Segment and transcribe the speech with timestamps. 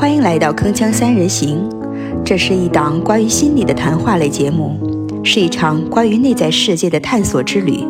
[0.00, 1.68] 欢迎来到《铿锵三人行》，
[2.24, 4.74] 这是一档关于心理的谈话类节目，
[5.22, 7.84] 是一场关于内在世界的探索之旅。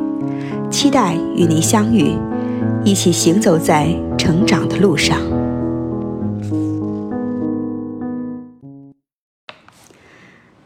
[0.69, 2.17] 期待与您相遇，
[2.83, 3.87] 一起行走在
[4.19, 5.19] 成长的路上。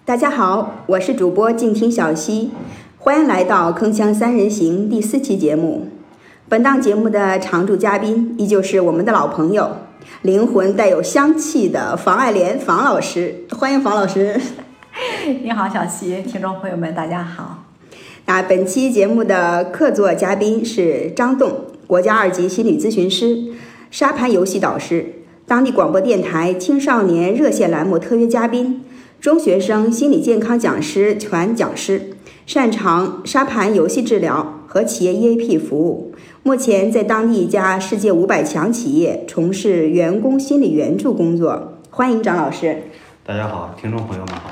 [0.06, 2.52] 大家好，我是主播静听小溪，
[2.96, 5.88] 欢迎来到《铿锵三人行》第四期节目。
[6.48, 9.70] 本档节目的常驻嘉宾依旧是我们的老朋友，
[10.22, 14.40] 灵魂带有香气的房爱莲房老师，欢迎房老师。
[15.42, 17.64] 你好，小溪，听众朋友们，大家好。
[18.26, 23.52] 那本期节目的客座嘉宾是张栋，国家二级心理咨询师，
[23.90, 28.82] 沙盘游戏导师，当地广播电台青少年热线栏目特约嘉宾，
[29.20, 32.14] 中学生心理健康讲师全讲师，
[32.46, 36.12] 擅长沙盘游戏治疗和企业 EAP 服务。
[36.46, 41.72] 目前在当地一家世界五百强企业从事员工心理援助工作。
[41.88, 42.82] 欢迎张老师。
[43.24, 44.50] 大家好，听众朋友们好。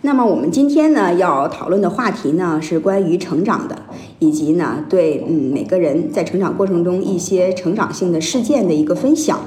[0.00, 3.82] 那么我们今天呢要讨论的话题呢是关于成长的，
[4.18, 9.40] 以及呢对嗯每个人在成长过程中一些成长性的事件的一个分享。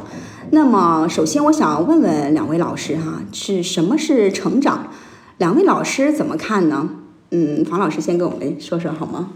[0.52, 4.91] 那么首先我想问问两位老师哈，是什么是成长？
[5.39, 6.91] 两位老师怎么看呢？
[7.31, 9.31] 嗯，房老师先跟我们说说好吗？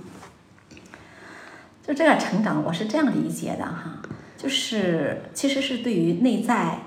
[1.90, 4.00] 就这个成长，我是这样理解的哈，
[4.38, 6.82] 就是其实是对于内在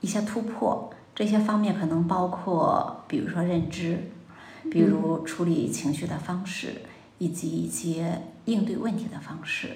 [0.00, 4.10] 一些突破，这些方面可能包括，比如说认知，
[4.68, 6.72] 比如处理情绪的方式，
[7.18, 9.68] 以及一些应对问题的方式，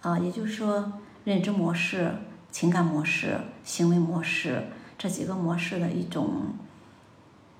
[0.00, 0.94] 啊，也就是说
[1.24, 2.10] 认知模式、
[2.50, 4.62] 情感模式、行为模式
[4.96, 6.54] 这几个模式的一种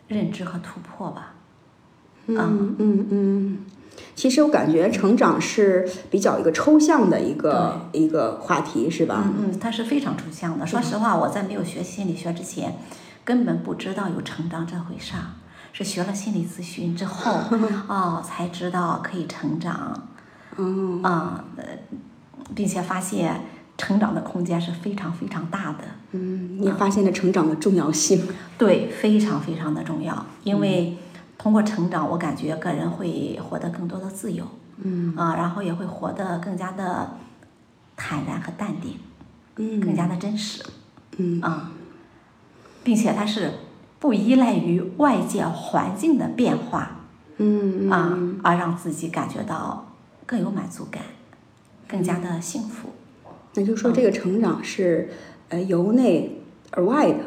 [0.08, 1.34] 认知和突破吧。
[2.28, 3.66] 嗯嗯嗯。
[4.14, 9.24] 其实我感觉成长是比较一个抽象的一个一个话题，是吧？
[9.26, 10.66] 嗯嗯，它是非常抽象的。
[10.66, 12.76] 说实话，我在没有学心理学之前，
[13.24, 15.22] 根本不知道有成长这回事儿。
[15.72, 17.38] 是学了心理咨询之后，
[17.88, 20.08] 哦，才知道可以成长。
[20.56, 21.44] 嗯啊，
[22.54, 23.42] 并且发现
[23.76, 25.84] 成长的空间是非常非常大的。
[26.12, 28.26] 嗯，你发现了成长的重要性。
[28.56, 30.96] 对，非常非常的重要，因为。
[31.46, 34.44] 通过成长，我感觉个人会获得更多的自由，
[34.82, 37.08] 嗯啊，然后也会活得更加的
[37.94, 38.98] 坦然和淡定，
[39.54, 40.64] 嗯，更加的真实，
[41.18, 41.70] 嗯啊，
[42.82, 43.52] 并且它是
[44.00, 47.02] 不依赖于外界环境的变化，
[47.36, 49.86] 嗯啊，而让自己感觉到
[50.26, 51.00] 更有满足感，
[51.86, 52.88] 更加的幸福。
[53.54, 55.10] 那就说这个成长是
[55.50, 56.40] 呃由内
[56.72, 57.18] 而外的。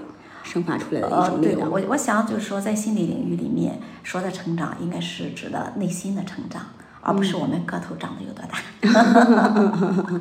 [0.50, 1.60] 生发出来的一种力量。
[1.62, 6.64] 呃，对我我想就是说，在心理领域里面说的成长，应该是指的内心的成长，
[7.02, 8.60] 而不是我们个头长得有多大。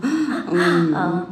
[0.53, 1.27] 嗯，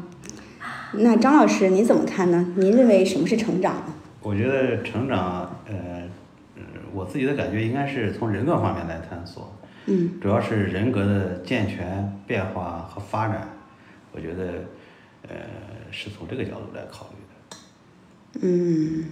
[0.92, 2.54] 那张老师你怎么看呢？
[2.56, 3.92] 您认为什么是成长呢？
[4.22, 6.02] 我觉得成长，呃，
[6.92, 9.52] 我自己的感觉应该是从人格方面来探索。
[9.86, 10.18] 嗯。
[10.20, 13.46] 主要是人格的健全、变化和发展，
[14.12, 14.64] 我觉得，
[15.28, 15.36] 呃，
[15.92, 17.15] 是从这个角度来考虑。
[18.42, 19.04] 嗯，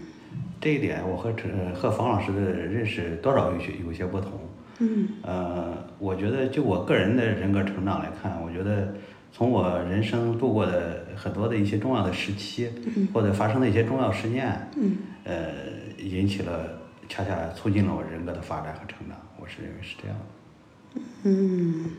[0.60, 4.32] 这一点我和陈和冯老师的认识多少有些有些不同。
[4.80, 8.92] 嗯，呃，我觉得就我个人的人格成长来看，我觉得
[9.32, 12.68] 从我人生度过的很多的一些重要的时期，
[13.12, 15.52] 或者发生的一些重要事件，嗯，呃，
[15.98, 21.00] 引起了恰恰促进了我人格的发展和成长，我是认为是这样的。
[21.22, 21.90] 嗯，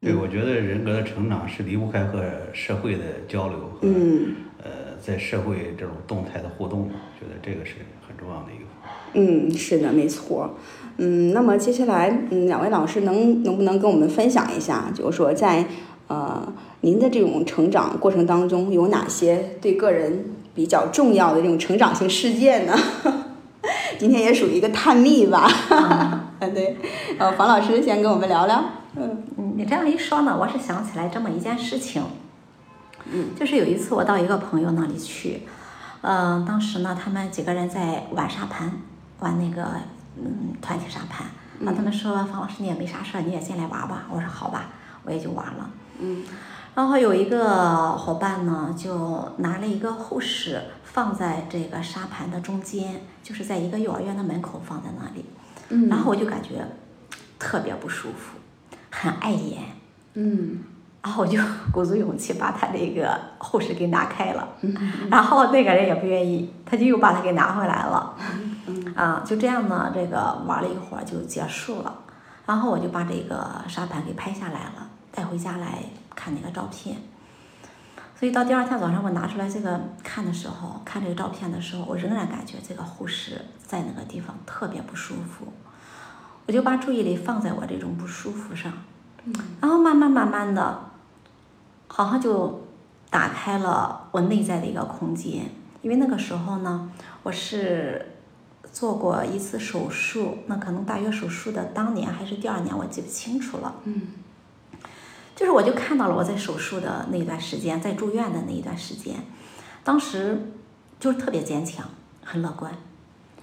[0.00, 3.78] 对，我觉得人格的成长是离不开和社会的交流和。
[3.82, 4.34] 嗯。
[5.00, 6.88] 呃，在社会这种动态的互动，我
[7.18, 8.64] 觉得这个是很重要的一个。
[9.14, 10.54] 嗯，是的，没错。
[10.98, 15.64] 嗯，那么接下来，嗯，两位老师能能不能跟我们分享一下，就是说在
[16.08, 16.52] 呃
[16.82, 20.24] 您的这种成长过程当中，有哪些对个人
[20.54, 22.76] 比较重要的这种成长性事件呢？
[23.98, 25.48] 今天也属于一个探秘吧。
[26.40, 26.76] 嗯， 对。
[27.18, 28.64] 呃，房老师先跟我们聊聊。
[28.96, 29.22] 嗯，
[29.56, 32.02] 你这样一说呢，我是想起来这么一件事情。
[33.12, 35.42] 嗯，就是有一次我到一个朋友那里去，
[36.02, 38.72] 嗯，当时呢，他们几个人在玩沙盘，
[39.18, 39.68] 玩那个
[40.16, 41.26] 嗯团体沙盘。
[41.62, 44.04] 那他们说方老师你也没啥事儿，你也进来玩吧。
[44.10, 44.70] 我说好吧，
[45.04, 45.70] 我也就玩了。
[45.98, 46.24] 嗯，
[46.74, 55.26] 然后有一个伙伴呢，就拿了一个护士放在这个沙盘的中间，就是在一个幼儿园的门口放在那里。
[55.68, 56.66] 嗯，然后我就感觉
[57.38, 58.38] 特别不舒服，
[58.90, 59.62] 很碍眼。
[60.14, 60.60] 嗯。
[61.02, 61.38] 然后我就
[61.72, 64.46] 鼓足勇气把他那个护士给拿开了，
[65.10, 68.14] 然后那个人也不愿意，他就又把他给拿回来了，
[68.94, 71.98] 啊，就这样呢，这个玩了一会儿就结束了，
[72.44, 75.78] 然后我就把这个沙盘给拍下来了，带回家来
[76.14, 76.96] 看那个照片。
[78.14, 85.50] 所以到第二天早上我拿出来这个看的时候，看这个照片的时候，我仍然感觉这个护士在那个地方特别不舒服。
[86.46, 88.70] 我就把注意力放在我这种不舒服上，
[89.62, 90.89] 然后慢慢慢慢的，
[91.92, 92.62] 好像就
[93.10, 95.50] 打开了我内在的一个空间。
[95.82, 96.90] 因为那个时候呢，
[97.22, 98.16] 我是
[98.72, 103.74] 做过一次手术，那可能大约手术的当年还是第二年，我记不清楚了。
[103.84, 104.08] 嗯，
[105.34, 109.16] 就是我就看到了我在手术的那一段时间，在住院的那一段时间，
[109.82, 110.52] 当时
[110.98, 111.88] 就是特别坚强，
[112.22, 112.72] 很乐观，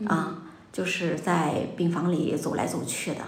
[0.05, 3.21] 啊，就是在病房里走来走去的。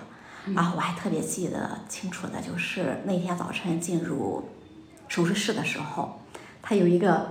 [0.53, 4.43] 然后我还特别记得清楚的就是那天早晨进入
[5.09, 6.21] 手术室的时候，
[6.61, 7.27] 他有一个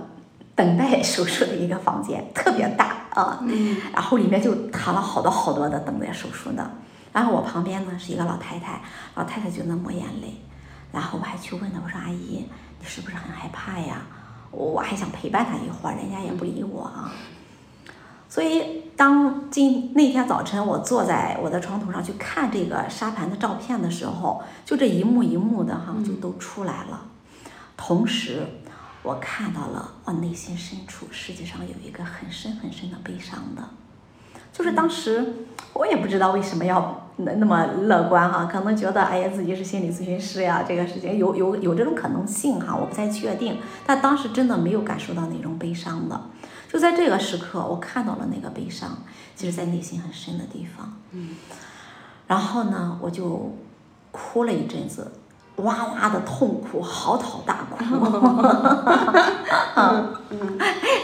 [0.53, 3.43] 等待手术的一个房间，特别大啊，
[3.91, 6.69] 然后里面就躺了好多好多的等待手术的。
[7.11, 8.81] 然后我旁边呢是一个老太太，
[9.15, 10.35] 老太太就在抹眼泪。
[10.91, 12.45] 然后我还去问她，我说：“阿姨，
[12.79, 14.01] 你是不是很害怕呀？”
[14.51, 17.11] 我我还想陪伴她一会儿，人家也不理我啊。
[18.27, 27.01] 所以当今那天早晨我坐在我的床头上去看这个沙盘的照片的时候，就这一幕一幕的哈，就都出来了。
[27.81, 28.45] 同时，
[29.01, 33.63] 我看到了我内心深处实际上有一个很深很深的悲伤的，
[34.51, 35.33] 就是当时
[35.73, 43.57] 我也不知道为什么要那那么乐观哈，可能觉得哎呀自己是心理咨询师呀，这个事情有有有这种可能性哈，我不太确定。
[43.85, 46.21] 但当时真的没有感受到那种悲伤的，
[46.71, 48.97] 就在这个时刻，我看到了那个悲伤，
[49.37, 50.93] 其实在内心很深的地方。
[51.11, 51.29] 嗯，
[52.27, 53.55] 然后呢，我就
[54.11, 55.11] 哭了一阵子，
[55.63, 57.77] 哇哇的痛哭，嚎啕大哭。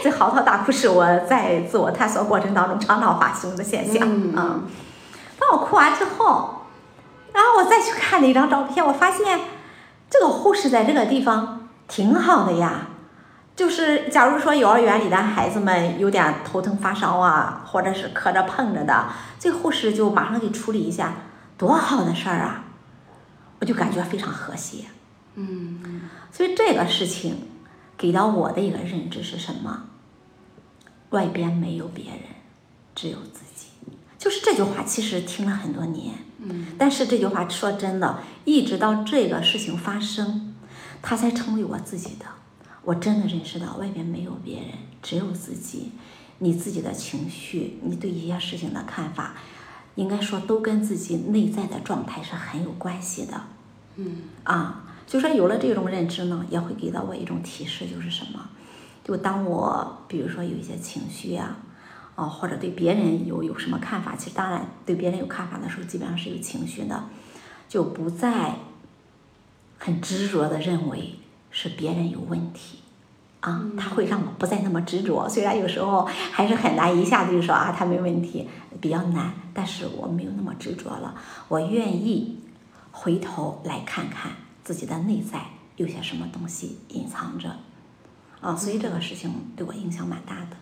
[0.02, 3.98] 这嚎啕大哭是我在自我探索过程当中常常发生的现象。
[5.38, 6.62] 当我哭完之后，
[7.32, 9.40] 然后我再去看那张照片，我发现
[10.08, 12.86] 这个护士在这个地方挺好的呀。
[13.54, 19.06] 就是假如说幼儿园里的孩子们有点头疼发烧啊，或者是磕着碰着的，
[19.38, 21.14] 这护士就马上给处理一下，
[21.56, 22.64] 多好的事儿啊！
[23.58, 24.84] 我就感觉非常和谐。
[25.34, 27.36] 嗯所以这个事情
[27.96, 29.88] 给到我的一个认知是什么？
[31.10, 32.20] 外边没有别人，
[32.94, 33.66] 只有自己。
[34.18, 40.54] 就是这句话，其实听了很多年，嗯但是这句话说真的，一直到这个事情发生，
[41.00, 42.26] 它才成为我自己的。
[42.82, 44.68] 我真的认识到外边没有别人，
[45.02, 45.92] 只有自己。
[46.38, 49.34] 你自己的情绪，你对一些事情的看法，
[49.96, 53.40] 应该说都跟自己内在的状态是很有关系的。
[53.96, 58.48] 嗯啊，就说有了这种认知呢，也会给到我一种提示，就是什么？
[59.02, 61.56] 就当我比如说有一些情绪呀、
[62.14, 67.04] 啊，或者对别人有有什么看法，其实当然对别人有看法的时候，基本上是有情绪的，
[67.68, 68.56] 就不再
[69.78, 71.14] 很执着的认为
[71.50, 72.80] 是别人有问题。
[73.46, 78.48] 啊，他会让我不再那么执着，虽然有时候还是很难一下子就说啊他没问题，
[78.80, 81.14] 比较难，但是我没有那么执着了，
[81.46, 82.40] 我愿意
[82.90, 84.32] 回头来看看
[84.64, 85.38] 自己的内在
[85.76, 87.48] 有些什么东西隐藏着，
[88.40, 90.56] 啊，所以这个事情对我影响蛮大的。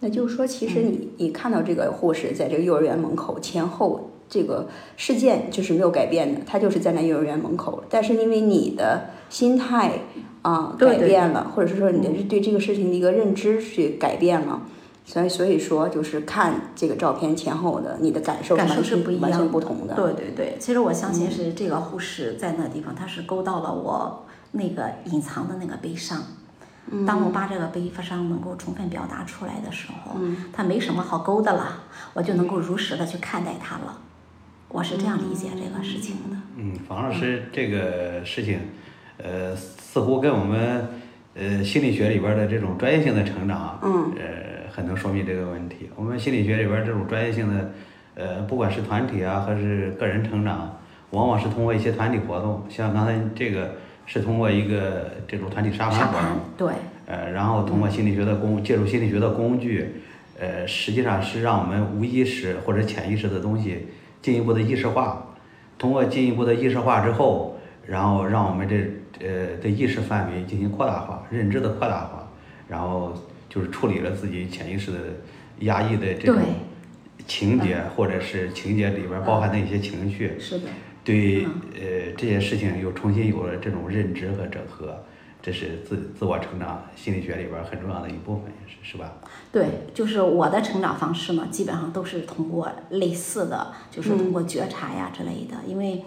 [0.00, 10.00] 那就是说，其实你你看到这个护士在这个幼儿园门口前后这个事件就是没有改变的，他就是在那幼儿园门口，但是因为你的心态
[10.48, 14.62] 啊、对对改变了，或者是说你的对这个事情的一个认知去改变了，
[15.04, 19.94] 所以所以说就是看这个照片前后的你的感受感受完全是不一样完全不同的。
[19.94, 26.22] 对对对，其实我相信是这个护士在那地方，他是勾到了我那个隐藏的那个悲伤。
[26.90, 30.18] 嗯当我把这个悲伤能够充分表达出来的时候，
[30.54, 31.82] 它没什么好勾的了，
[32.14, 33.98] 我就能够如实的去看待它了。
[34.70, 36.36] 我是这样理解这个事情的。
[36.56, 38.60] 嗯，房老师这个事情，
[39.22, 40.88] 呃，似乎跟我们
[41.34, 45.90] 呃心理学里边的这种专业性的成长，嗯，呃，很能说明这个问题。
[45.96, 47.70] 我们心理学里边这种专业性的，
[48.14, 50.78] 呃，不管是团体啊，还是个人成长，
[51.10, 53.72] 往往是通过一些团体活动，像刚才这个
[54.06, 56.72] 是通过一个这种团体沙盘活动对，
[57.06, 60.02] 呃，然后通过心理学的工，借助心理学的工具，
[60.38, 63.88] 呃，实际上是让我们无意识或者潜意识的东西
[64.22, 65.26] 进一步的意识化，
[65.76, 68.76] 通过进一步的意识化之后，然后让我们这
[69.20, 72.30] 呃的意识范围进行扩大化，认知的扩大化，
[72.68, 73.14] 然后
[73.48, 74.98] 就是处理了自己潜意识的
[75.60, 76.40] 压抑的这种
[77.26, 80.64] 情节，或者是情节里边包含的一些情绪，是的。
[81.04, 85.02] 对嗯呃这些事情又重新有了这种认知和整合，
[85.40, 89.14] 这是自自我成长心理学里边很重要的一部分，是是吧？
[89.50, 95.56] 对，就是我的成长方式呢，基本上都是通过类似的，就是通过觉察呀之类的。
[95.66, 96.04] 因为，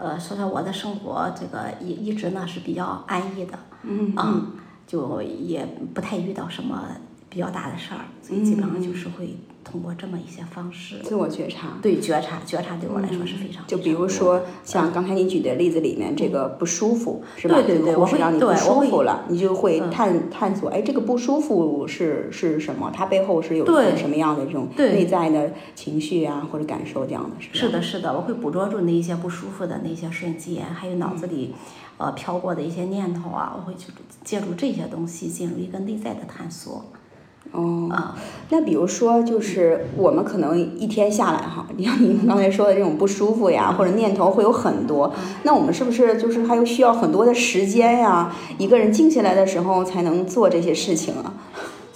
[0.00, 4.46] 呃，说说，我的生活这个一一直呢是比较安逸的，嗯啊，
[4.86, 5.64] 就也
[5.94, 6.88] 不太遇到什么
[7.28, 8.94] 比较大的事儿，所以基本上就。
[8.94, 11.78] 是会通过这么一些方式，自我觉察。
[11.82, 17.54] 对觉察，觉察对我来说是非常就比如说像刚才你举的例子里面，这个不舒服是吧？
[17.54, 22.90] 对对对我会让你不舒服了，你就会嗯探探索，哎，这个不舒服是是什么？
[22.94, 27.54] 它背后是有一对种什么样的这种内在的情绪啊，或者感受这样的，是吧？
[27.54, 31.54] 是的，是的，我会捕捉住那一些不舒服的那些瞬间，还有脑子里，
[31.98, 33.92] 呃飘过的一些念头啊，我会去
[34.24, 36.84] 借助这些东西进入一个内在的探索。
[37.52, 38.16] 哦，啊，
[38.50, 48.32] 那比如说，就是我们可能一天下来哈，你像您刚才说的这种不舒服呀，或者念头会有很多，那我们是不是就是还有需要很多的时间呀？
[48.56, 51.34] 一个人静下来的时候才能做这些事情啊？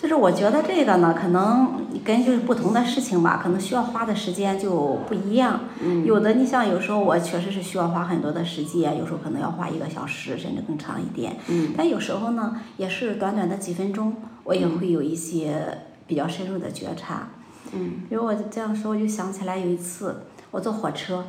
[0.05, 5.61] 就是我觉得这个呢，可能根据不同的事情吧，可能需要花的时间就不一样。
[5.83, 11.39] 嗯，有的你像有时候我确实是需要花很多的时间，有时候可能要花一个小时甚至更长一点。
[11.49, 17.29] 嗯，但有时候呢，也是短短的几分钟，我也会有一些比较深入的觉察。
[17.73, 21.25] 嗯，比如我这样说，我就想起来有一次我坐火车，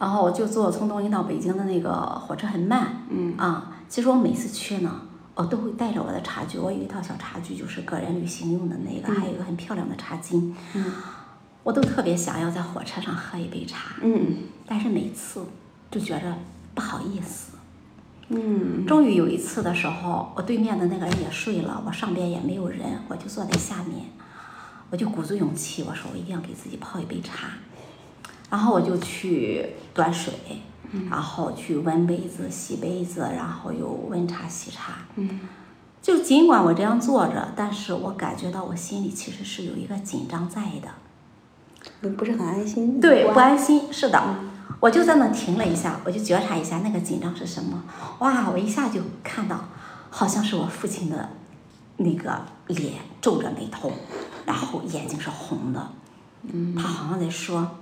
[0.00, 3.04] 然后我就坐从东营到北京的那个火车很慢。
[3.10, 5.02] 嗯啊，其实我每次去呢。
[5.34, 10.52] 我都会带着我的茶具，我有一套小茶具，就是个人旅行用的那个，还有一个很漂亮的茶巾。
[10.74, 10.92] 嗯，
[11.62, 15.44] 我都特别想要在火车上喝一杯茶，嗯但是每次
[15.90, 16.34] 就觉着
[16.74, 17.52] 不好意思。
[18.28, 24.06] 嗯终于有一次的时候，我对面的那个人也睡了，我上边也没有人，我就坐在下面，
[24.90, 27.48] 我就鼓足勇气，我说我一定要给自己泡一杯茶，
[28.50, 30.32] 然后我就去端水，
[31.10, 34.94] 然后去温杯子、洗杯子，然后又温茶、洗茶。
[35.16, 35.40] 嗯
[36.02, 40.88] 就尽管我这样坐着，但是我感觉到我心里其实是有一个紧张在的。
[42.00, 43.00] 嗯，不是很安心。
[43.00, 44.20] 对，不不安心，是的，
[44.80, 47.80] 我就在那停了一下，我就觉察一下那个紧张是什么。
[48.18, 49.64] 哇，我一下就看到，
[50.10, 51.28] 好像是我父亲的
[51.98, 53.92] 那个脸皱着眉头，
[54.44, 55.88] 然后眼睛是红的，
[56.52, 57.76] 嗯，他好像在说，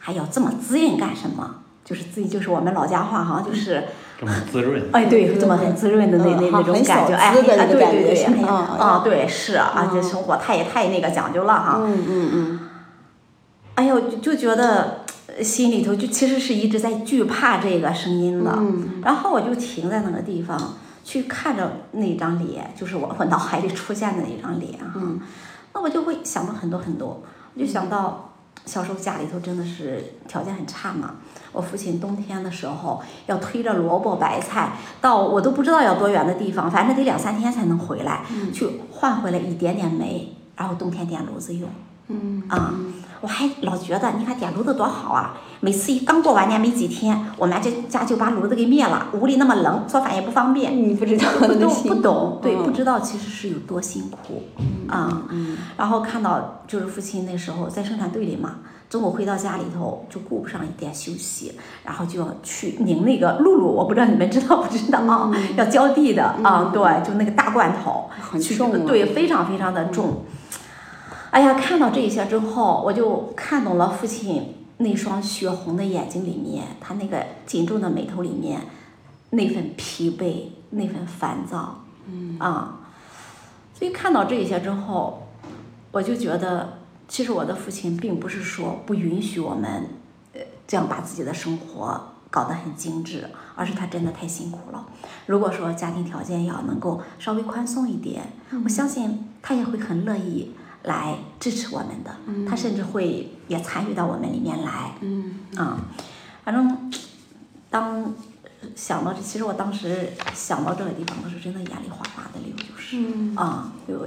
[0.00, 1.61] 还要这么滋润干什么？
[1.84, 3.84] 就是自己，就是我们老家话，好像就是，
[4.18, 4.82] 这么滋润。
[4.92, 8.48] 哎，对，这么很滋润的那那那种感觉，小哎，资的哎对对对，哎呀是吗？
[8.78, 10.02] 啊，对，是啊，这嗯。
[10.02, 11.80] 生活太太那个讲究了哈。
[11.82, 12.60] 嗯嗯嗯。
[13.74, 19.02] 哎呦，就就觉得呃心里头就其实是一直在惧怕这个声音的，嗯。
[19.02, 25.20] 然后我就停在那个地方去看着那张脸，就是我我脑海里出现的那张脸哈，嗯。
[25.74, 27.22] 那我就会想到很多很多，
[27.54, 28.31] 我就想到
[28.64, 31.16] 小时候家里头真的是条件很差嘛，
[31.52, 41.68] 我父亲冬天的时候要推着萝卜白菜到我都不知道要多远的地方，反正得两三天才能回来，去换回来一点点煤，然后冬天点炉子用。
[42.06, 42.42] 嗯。
[42.48, 42.74] 啊，
[43.22, 45.34] 我还老觉得，你看点炉子多好啊！
[45.60, 50.76] 每次一刚过完年没几天，我们这家就把炉子给灭了，屋里那么冷，做饭也不方便。
[50.76, 54.42] 你不知道不懂不懂，对，嗯不知道其实是有多辛苦
[54.88, 55.22] 啊。
[55.30, 58.56] 嗯然后看到就是父亲那时候在生产队里嘛，
[58.90, 61.52] 中午回到家里头就顾不上一点休息，
[61.84, 65.32] 然后就要去拧那个露露，我不知道你们知道不知道啊？
[65.56, 70.24] 要浇地的啊，对，就那个大罐头，很重啊对，非常非常的重。
[71.32, 78.60] 哎呀，看到这一些之后，我就看懂了父亲那双血红的眼睛里面，他那个紧皱的眉头里面
[79.30, 82.36] 那份疲惫，那份烦躁，嗯。
[82.38, 82.80] 啊，
[83.72, 85.26] 所以看到这一些之后，
[85.90, 89.88] 我就觉得，其实我的父亲并不是说不允许我们，
[90.34, 91.98] 呃，这样把自己的生活
[92.28, 94.86] 搞得很精致，而是他真的太辛苦了。
[95.24, 98.34] 如果说家庭条件要能够稍微宽松一点，
[98.64, 100.52] 我相信他也会很乐意
[100.84, 102.16] 来支持我们的，
[102.48, 104.92] 他甚至会也参与到我们里面来。
[105.00, 105.78] 嗯啊，
[106.44, 106.90] 反正
[107.70, 108.12] 当
[108.74, 113.98] 想到这，其实我当时想到这个地方的时候，真的眼里哗哗的流，就是、嗯啊，就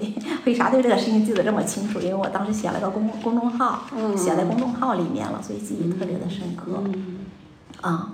[0.46, 2.00] 为啥对这个事情记得这么清楚？
[2.00, 6.82] 因为我当时写了个公公众号，嗯写在公众号里面了，所以记忆特别的深刻。
[6.86, 7.20] 嗯
[7.82, 8.14] 啊，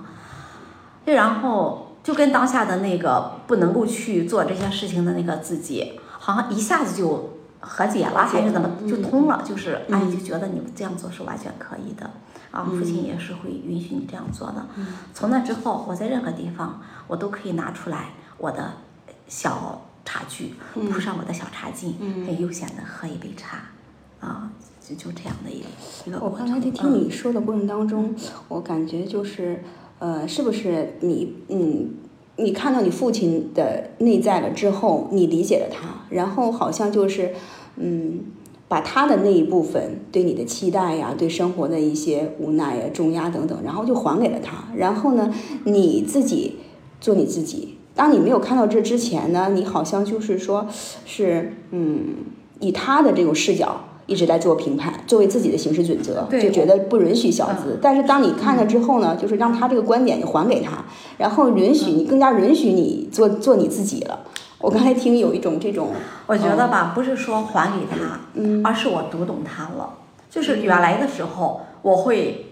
[1.06, 9.42] 就然后就跟当下的那个不能够去做这些事情的那个自己，好像一下子就和解了，还是怎么就通了？
[9.42, 12.10] 就是哎，嗯就觉得你这样做是完全可以的。
[12.50, 14.66] 啊，父亲也是会允许你这样做的。
[14.76, 18.72] 嗯从那之后，我在任何地方，我都可以拿出来我的
[19.26, 23.56] 小茶具，铺上我的小茶巾，嗯很悠闲的喝一杯茶，
[24.20, 24.50] 啊，
[24.86, 25.66] 就就这样的一个
[26.04, 26.28] 一个我。
[26.36, 28.14] 刚才在听嗯你说的过程当中，
[28.48, 29.64] 我感觉就是，
[29.98, 31.94] 呃，是不是你，嗯，
[32.36, 37.32] 你看到你父亲的内在了之后，你理解了他，然后好像就是，
[37.76, 38.20] 嗯，
[38.68, 45.32] 把他的那一部分对你的期待呀，对生活的一些无奈呀、重压等等，然后就还给了他，然后呢，
[45.64, 46.56] 你自己
[47.00, 50.66] 做你自己，当你没有看到这之前呢，你好像就是说，
[51.04, 52.14] 是嗯，
[52.60, 57.78] 以他的这种视角一直在做评判，作为自己的行事准则，就觉得不允许小资。
[57.80, 60.84] 但是当你看了之后呢，就是让他这个观点你还给他，
[61.18, 64.20] 然后允许你更加允许你做做你自己了。
[64.58, 65.88] 我刚才听有一种这种，
[66.26, 69.94] 我觉得吧，不是说还给他，嗯而是我读懂他了。
[70.30, 72.46] 就是原来的时候，我会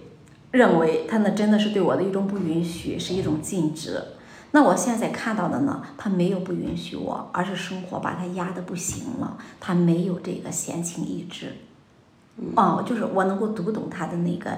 [0.50, 4.00] 认为他那真的是对我的一种不允许，是一种禁止。
[4.52, 11.56] 那我现在看到的呢，他没有不允许我，而是生活把他压得不行了，他没有这个闲情逸致。
[12.56, 14.50] 哦，就是我能够读懂他的那个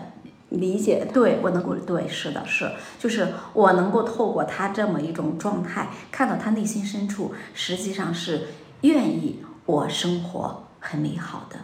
[0.49, 1.06] 理解。
[1.12, 8.49] 对我能够对，是的，是，就是我能够透过他这么一种状态，看到他内心深处实际上是
[8.82, 11.56] 愿意我生活很美好的，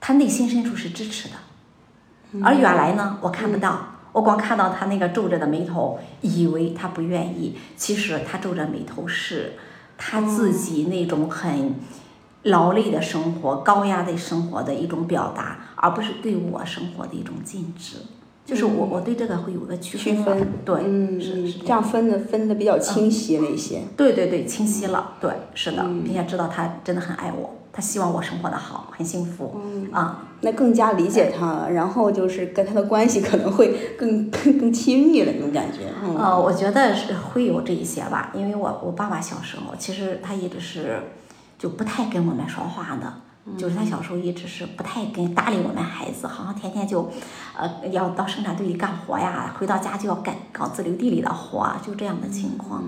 [0.00, 1.34] 他内心深处是支持的，
[2.44, 3.95] 而原来呢，我看不到。
[4.16, 9.52] 我光看到他那个皱着的眉头，以为他不愿意，其实他皱着眉头是
[9.98, 11.74] 他自己那种很
[12.44, 17.98] 劳累的生活、高压的生活的一种表达，而不是对我生活的一种禁止。
[18.46, 23.82] 就是我，我对这个会有个区区分区分，对，嗯，是这样分的分的比较清晰了一些。
[23.98, 35.80] 对对对，清晰了，对，是的，嗯并且知道他真的很爱我，他希望我生活的好，很幸福，嗯啊，那更加理解他了，然后就是跟他的关系可能会更更更亲密了那种感觉。
[36.02, 41.02] 嗯，呃，我觉得是会有这一些吧，因为我我爸爸小时候其实他一直是
[41.58, 43.12] 就不太跟我们说话的。
[43.56, 47.08] 就是他小时候一直是不太跟搭理我们孩子，好像天天就，
[47.56, 52.82] 呃，要到生产队里干活呀，回到家就要干搞自留地里的活啊，就这样的情况。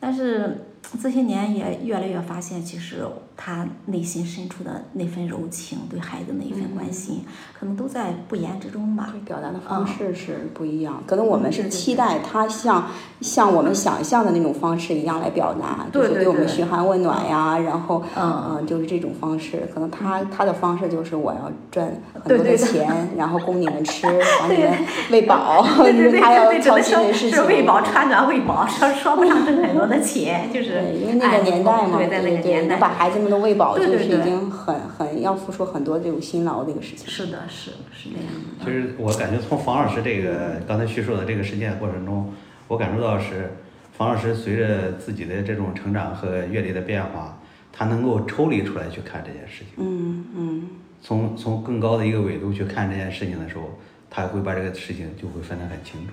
[0.00, 0.66] 但是
[1.02, 3.04] 这些年也越来越发现，其实
[3.36, 7.24] 他内心深处的那份柔情，对孩子那一份关心，
[7.58, 9.12] 可能都在不言之中吧。
[9.24, 12.88] 表达的方式是不一样，可能我们是期待他像
[13.20, 18.36] 像我们想象的那种方式一样来表达，就是对我们嘘寒问暖呀，然后嗯。
[18.48, 19.68] 嗯，就是这种方式。
[19.72, 22.56] 可能他他的方式就是我要赚很多的对对。
[22.56, 24.06] 对钱，然后供你们吃，
[24.40, 24.72] 把你们
[25.10, 27.34] 喂饱，对对对就是他要操心的事情。
[27.34, 37.08] 是喂饱穿暖喂饱，说说不上挣很多的钱，就是对，因为那个年代嘛，哎对，对对，个年代，能把孩子们都喂饱，就是已经很很要付出很多这种辛劳的一个事情。
[37.08, 38.26] 是的，是是这样
[38.58, 38.64] 的。
[38.64, 42.32] 其实我感觉从房老师这个刚才叙述的这个事件过程中，
[42.68, 43.52] 我感受到是
[43.92, 47.40] 房老师随着自己的这种成长和阅历的变化，
[47.72, 50.62] 他能够抽离出来去看这件事情，嗯嗯
[51.02, 53.78] 从从更高的一个维度去看这件事情的时候，
[54.10, 56.12] 他会把这个事情就会分得很清楚，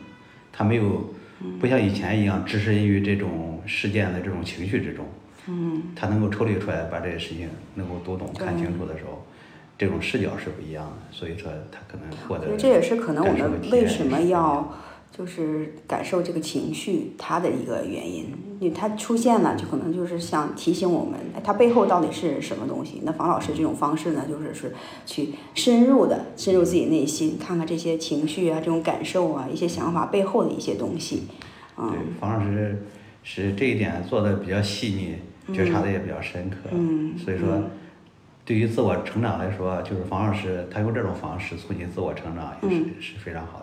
[0.52, 0.84] 他没有
[1.60, 5.06] 不像以前一样置身于这种事件的这种情绪之中，
[5.48, 9.26] 嗯，他能够抽离出来，把这些事情能够读懂、看清楚的时候，
[9.78, 14.74] 这种视角是不一样的，所以说他可能获得这也是可能我们为什么要
[15.16, 18.26] 就是感受这个情绪，它的一个原因，
[18.60, 23.02] 因为它出现了，就可能就是想提醒我们，哎它背后到底是什么东西。
[23.04, 24.74] 那房老师这种方式呢，就是是
[25.06, 31.28] 去深入的深入自己内心，看看这些情绪啊、这种感受啊、一些想法背后的一些东西。
[31.76, 32.84] 对嗯，房老师
[33.22, 34.90] 是这一点做的比较细
[35.48, 36.58] 腻，觉察的也比较深刻。
[36.72, 37.62] 嗯所以说，
[38.44, 43.62] 对于自我成长来说，就是房老师他用这种方式促进自我成长，也是、嗯是非常好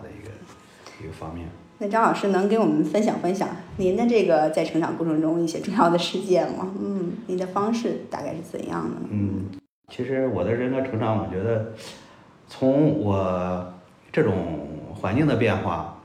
[1.01, 1.47] 一个方面。
[1.79, 6.71] 那张老师能给我们分享分享您的这个在成长过程中一些重要的事件吗？
[6.79, 8.97] 嗯，您的方式大概是怎样的？
[9.09, 9.45] 嗯，
[9.89, 11.73] 其实我的人格成长，我觉得
[12.47, 13.73] 从我
[14.11, 15.97] 这种环境的变化，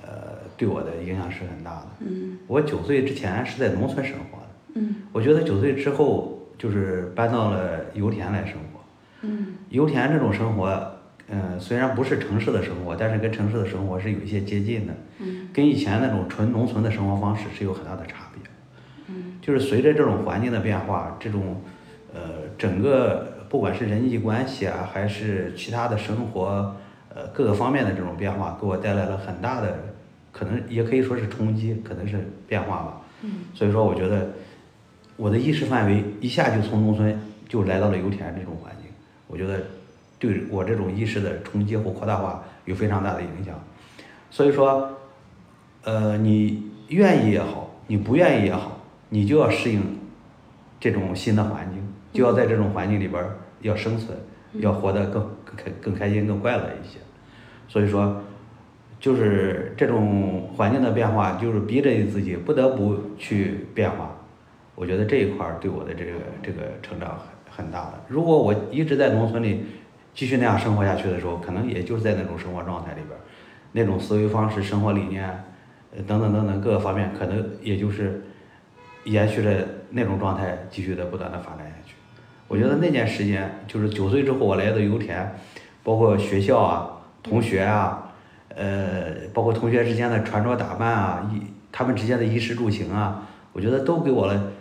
[0.00, 1.86] 呃，对我的影响是很大的。
[2.00, 8.80] 嗯我九岁之前是在农村生活的，嗯我觉得九岁之后就是搬到了油田来生活。
[9.22, 10.93] 嗯油田这种生活，
[11.28, 18.42] 呃，虽然不是城市的生活，但是跟城市的生活是有一些接近的，嗯跟以前那种纯农村的生活方式是有很大的差别。
[19.08, 21.60] 嗯就是随着这种环境的变化，这种
[22.12, 22.20] 呃
[22.58, 26.74] 整个不管是人际关系啊，还是其他的生活
[27.14, 29.78] 呃各个方面的这种变化，给我带来了很大的，
[30.32, 33.00] 可能也可以说是冲击，可能是变化吧。
[33.22, 34.30] 嗯所以说，我觉得
[35.16, 38.90] 我的意识范围一下就从农村就来到了油田这种环境，
[39.26, 39.62] 我觉得
[40.18, 43.54] 对我这种意识的冲击和扩大化有非常大的影响。
[44.30, 44.90] 所以说，
[45.82, 49.80] 呃，你愿意也好，你不愿意也好，你就要适应
[50.80, 54.16] 这种新的环境，就要在这种环境里边儿要生存，
[54.54, 56.98] 要活得更更开更开心、更快乐一些。
[57.68, 58.22] 所以说，
[58.98, 64.10] 就是这种环境的变化，就是逼着你自己不得不去变化。
[64.74, 68.02] 我觉得这一块儿对我的这个这个成长很很大的。
[68.08, 69.64] 如果我一直在农村里
[70.14, 73.20] 继续那样生活下去的时候，可能也就是在那种生活状态里边儿，
[73.72, 75.28] 那种思维方式、生活理念，
[75.96, 78.22] 呃等等等等各个方面，可能也就是
[79.04, 81.94] 延续着那种状态，继续的不断的发展下去。
[82.46, 85.34] 我觉得那段时间就是九岁之后，我来到油田，
[85.82, 86.90] 包括学校啊、
[87.22, 88.12] 同学啊，
[88.54, 94.52] 呃，包括同学之间的穿着打扮啊，衣他们之间的衣食住行啊，我觉得都给我了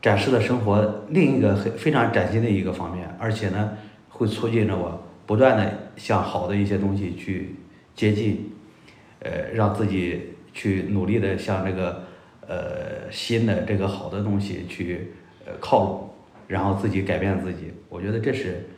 [0.00, 3.72] 展示了生活另一个很非常崭新的一个方面，而且呢，
[4.20, 7.54] 会促进着我不断的向好的一些东西去
[7.94, 8.52] 接近，
[9.20, 12.04] 呃，让自己去努力的向这个
[12.46, 15.12] 呃新的这个好的东西去
[15.46, 16.10] 呃靠拢，
[16.46, 17.72] 然后自己改变自己。
[17.88, 18.68] 我觉得这是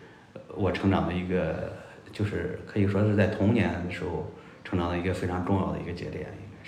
[0.54, 1.72] 我成长的一个，
[2.12, 4.30] 就是可以说是在童年的时候
[4.62, 6.24] 成长的一个非常重要的一个节点，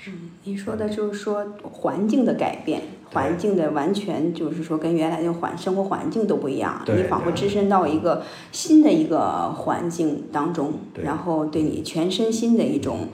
[0.07, 0.13] 应该是。
[0.45, 13.09] 你说的就是说环境的改变，环境的完全就是说跟原来的环生活环境都不一样，你仿佛置身到一个新的一个环境当中，然后对你全身心的一种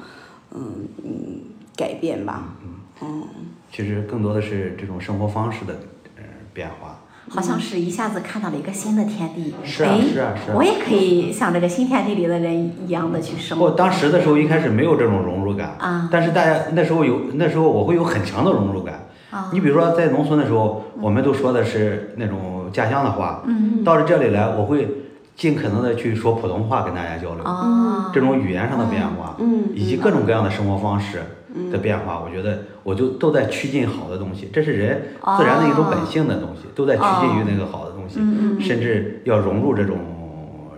[0.53, 1.41] 嗯嗯
[1.77, 2.57] 改变吧。
[3.03, 3.25] 嗯，
[3.73, 5.75] 其实更多的是这种生活方式的
[6.17, 6.23] 呃
[6.53, 7.00] 变化。
[7.33, 10.55] 好像是一下子看到了一个新的天地，是啊哎是啊是啊。
[10.57, 13.67] 我也可以像这个新天地里的人一样的去生活。
[13.67, 16.09] 我当时的时候一开始没有这种融入感，啊。
[16.11, 19.07] 但是大家那时候有那时候我会有很强的融入感。
[19.31, 19.49] 啊。
[19.53, 24.89] 你比如说在农村的时候，我们都说的是那种家乡的话，嗯到了这里来，我会
[25.37, 29.69] 尽可能的去说普通话跟大家交流，哦，这种语言上的变化，嗯。
[29.73, 31.23] 以及各种各样的生活方式
[31.71, 35.03] 的变化，我觉得我就都在趋近好的东西，这是人
[35.37, 38.21] 自然的一种本性的东西，都在趋近于那个好的东西，
[38.63, 39.99] 甚至要融入这种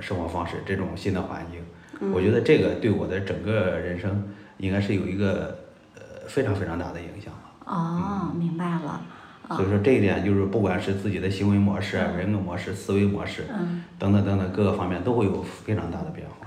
[0.01, 1.61] 生活方式、这种新的环境。
[2.13, 4.25] 我觉得这个对我的整个人生
[4.59, 5.59] 应该是有一个
[5.95, 7.53] 呃非常非常大的影响吧。
[7.65, 9.01] 哦，明白了。
[9.49, 16.47] 啊所以说这一点就是不管是自己的行为模式、啊、人格模式、思维模式嗯等等等等各个方面都会有非常大的变化。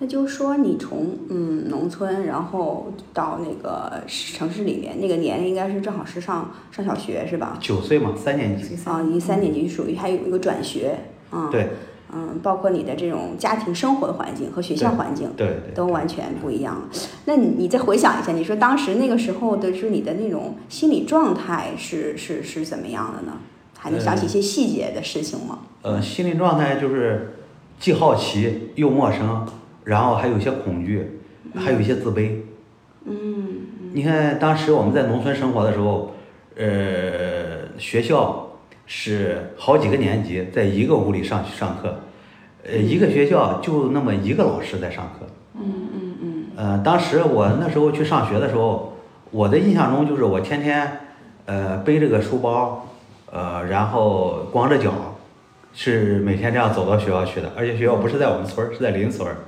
[0.00, 7.56] 那就是说你从嗯农村，然后到那个城市里面，那个年龄应该是正好是上上小学是吧？
[7.60, 10.98] 九岁嘛，三年级，啊，你三年级属于还有一个转学，
[11.30, 11.68] 嗯，对
[12.12, 16.88] 嗯，包括你的这种家庭生活的环境和学校环境对对，都完全不一样。
[17.24, 23.38] 那你你再回想一下，你说当时那个时候的是你的那种心理状态是是是怎么样的呢？
[23.78, 25.60] 还能想起一些细节的事情吗？
[25.82, 27.36] 呃，心理状态就是
[27.78, 29.46] 既好奇又陌生，
[29.84, 31.20] 然后还有一些恐惧，
[31.54, 32.32] 还有一些自卑。
[33.06, 33.60] 嗯
[33.92, 36.14] 你看，当时我们在农村生活的时候，
[36.56, 38.48] 呃，学校
[38.86, 42.00] 是好几个年级在一个屋里上上课，
[42.66, 45.26] 呃，一个学校就那么一个老师在上课。
[45.54, 45.62] 嗯
[45.94, 48.96] 嗯嗯呃，当时我那时候去上学的时候，
[49.30, 51.00] 我的印象中就是我天天，
[51.46, 52.88] 呃，背着个书包，
[53.30, 54.92] 呃，然后光着脚，
[55.72, 59.38] 是每天这样走到学校去的，而且学校不是在我们村儿，是在邻村儿，嗯，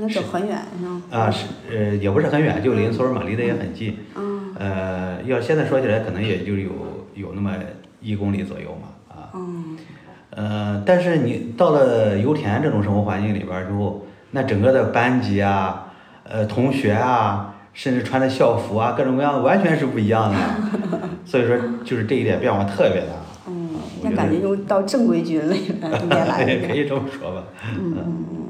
[0.00, 1.02] 那走很远是吗？
[1.10, 3.98] 啊，是呃，也不是很远，就邻村儿嘛，离得也很近。
[4.16, 6.70] 嗯呃，要现在说起来，可能也就有
[7.14, 7.52] 有那么
[8.00, 9.76] 一公里左右嘛，啊，嗯
[10.30, 15.92] 呃，但是你到了油田这种生活环境里边儿之后，那整个的班级啊，
[16.24, 20.38] 呃，同学啊，甚至穿的校服啊，各种各样的，完全是不一样的。
[21.24, 23.12] 所以说，就是这一点变化特别大。
[23.48, 23.70] 嗯，
[24.02, 26.44] 那感觉就到正规军了，应该来。
[26.66, 27.42] 可以这么说吧。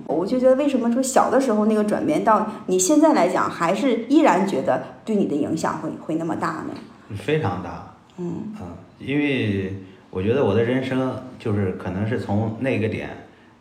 [0.06, 6.74] 我就觉得为什么说小的时候那个转变到你现在来讲，还是依然觉得对你的影响会会那么大呢？
[7.16, 7.94] 非常大。
[8.16, 8.66] 嗯嗯，
[8.98, 9.74] 因为
[10.10, 13.10] 我觉得我的人生就是可能是从那个点，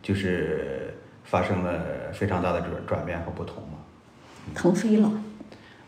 [0.02, 1.72] 就是发生了
[2.12, 3.78] 非常大的转转变和不同嘛。
[4.54, 5.10] 腾飞了。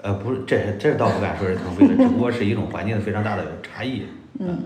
[0.02, 4.02] 呃，不是，这这倒不敢说是腾飞了，只不过是一种环境的非常大的差异。
[4.38, 4.58] 嗯，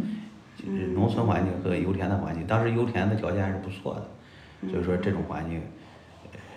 [0.56, 5.64] 就是农村环境和油田的环境，当时油田的条件还是不错的，所以说这种环境，呃，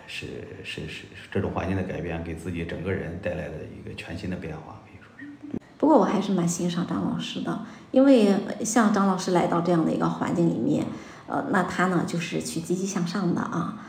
[0.07, 0.27] 是
[0.63, 5.59] 是是是这种环境的改变，给自己整个人带来的一个全新的变化，可以说是。
[5.77, 10.85] 不过我还是蛮欣赏张老师的，因为呃像张老师来到这样的一个环境里面，
[11.27, 13.79] 呃，那他呢就是去积极向上的啊。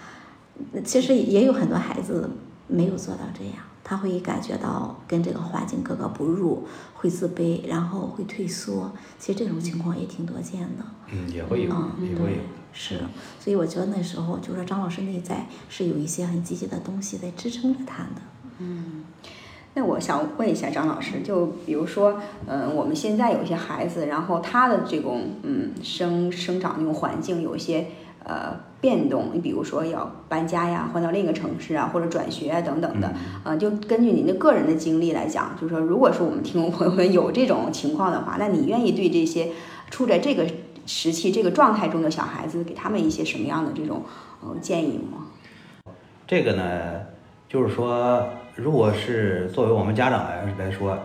[0.85, 2.31] 其实也有很多孩子
[2.69, 8.93] 没有做到这样，他会感觉到跟这个环境格格不入，会自卑，然后会退缩。
[9.19, 10.85] 其实这种情况也挺多见的。
[11.11, 12.39] 嗯，也会有，嗯，也会有。，
[12.75, 12.99] 是，
[13.41, 18.21] 所以我觉得那时候就是张老师内在是有一些很积极的东西在支撑着他的。
[18.59, 19.05] 嗯
[19.77, 27.89] 那我想问一下张老师，就比如说，嗯、我们现在有一些孩子，然后他的这种嗯生生长那种环境有一些
[28.23, 39.51] 呃变动，你比如说要搬家呀，换到另一个城市啊，或者转学啊等等的，呃，就根据您的个人的经历来讲，就是说，如果说我们听众朋友们有这种情况的话，那你愿意对这些
[39.91, 40.47] 处在这个
[40.87, 44.03] 时期、这个状态中的小孩子，给他们一些什么样的这种
[44.43, 45.27] 呃建议吗？
[46.27, 47.01] 这个呢，
[47.49, 50.99] 就是说，如果是作为我们家长来来说，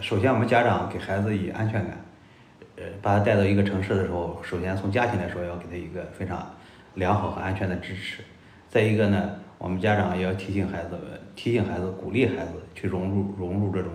[0.00, 2.04] 首先我们家长给孩子以安全感，
[2.76, 6.48] 呃，把他带到一个城市的时候，首先从家庭来说要给他一个非常
[6.94, 8.22] 良好和安全的支持。
[8.68, 10.98] 再一个呢，我们家长也要提醒孩子，
[11.34, 13.90] 提醒孩子，鼓励孩子去融入融入这种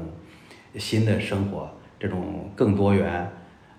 [0.78, 3.30] 新的生活，这种更多元，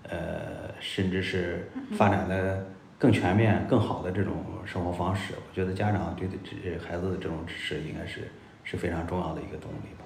[0.03, 4.33] 呃，甚至是发展的更全面、更好的这种
[4.65, 5.33] 生活方式。
[5.35, 8.21] 我觉得家长对这孩子的这种支持，应该是
[8.63, 10.05] 是非常重要的一个动力吧。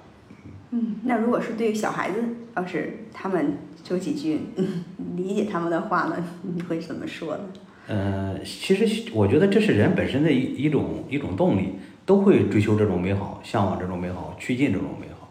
[0.72, 2.22] 嗯，那如果是对于小孩子，
[2.56, 4.84] 要是他们说几句嗯
[5.16, 7.42] 理解他们的话呢，你会怎么说呢？
[7.88, 11.74] 呃，其实我觉得这是人本身的一一种一种动力，
[12.06, 15.28] 都会追求这种美好，向往这种美好，趋近这种美好。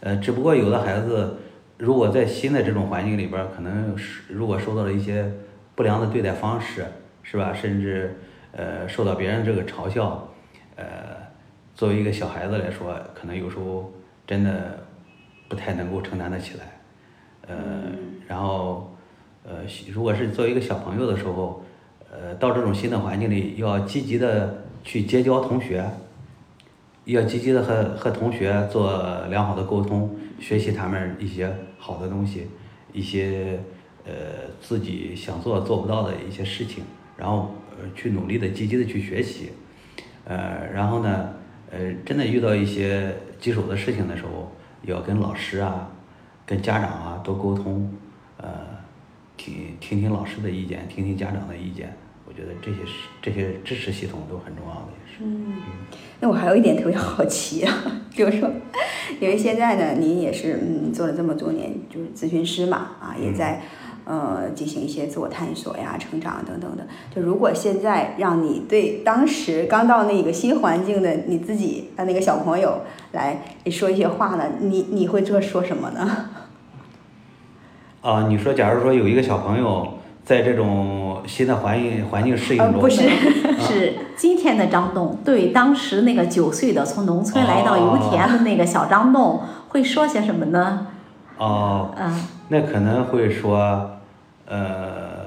[0.00, 1.36] 呃，只不过有的孩子，
[1.78, 5.30] 如果在新的这种环境里边儿，可能是如果受到了一些
[5.74, 6.84] 不良的对待方式，
[7.22, 7.52] 是吧？
[7.52, 8.16] 甚至
[8.52, 10.28] 呃受到别人这个嘲笑，
[10.76, 10.84] 呃，
[11.74, 13.92] 作为一个小孩子来说，可能有时候
[14.26, 14.78] 真的
[15.48, 16.64] 不太能够承担得起来。
[17.48, 17.56] 呃，
[18.28, 18.94] 然后
[19.44, 21.64] 呃，如果是作为一个小朋友的时候，
[22.12, 25.84] 呃，到这种新的环境里，要积极的去结交同学，
[27.06, 32.48] 要积极的和和同学做良好的沟通，学习他们一些好的东西，
[32.92, 33.60] 一些
[34.04, 34.12] 呃
[34.60, 36.82] 自己想做做不到的一些事情，
[37.16, 39.52] 然后呃去努力的积极的去学习，
[40.24, 41.32] 呃，然后呢，
[41.70, 44.50] 呃，真的遇到一些棘手的事情的时候，
[44.82, 45.88] 要跟老师啊，
[46.44, 47.94] 跟家长啊多沟通，
[48.36, 48.48] 呃，
[49.36, 51.96] 听听听老师的意见，听听家长的意见，
[52.32, 55.22] 我觉得这些是这些支持系统都很重要的，也是。
[55.22, 55.52] 嗯，
[56.20, 57.74] 那我还有一点特别好奇啊，
[58.10, 58.50] 就是说，
[59.20, 63.60] 因为现在呢，您也是嗯做了这么多年，就是咨询师嘛，啊，也在
[64.06, 66.86] 呃进行一些自我探索呀、成长等等的。
[67.14, 72.80] 就如果现在让你对当时刚到那个新环境的你自己的那个小朋友
[73.12, 76.30] 来说一些话呢，你你会这说什么呢？
[78.00, 83.08] 啊，你说，假如说有一个小朋友在这种新的环境环境适应中，呃不是
[83.60, 90.88] 是今天的张栋对当时那个九岁的从农村来到油田的那个小张栋会说些什么呢？
[91.38, 93.90] 哦，嗯那可能会说，
[94.46, 95.26] 呃，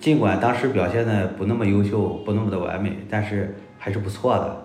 [0.00, 4.64] 尽管当时表现的不那么优秀，不那么的完美，但是还是不错的，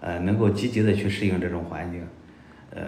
[0.00, 2.06] 呃，能够积极的去适应这种环境，
[2.70, 2.82] 呃，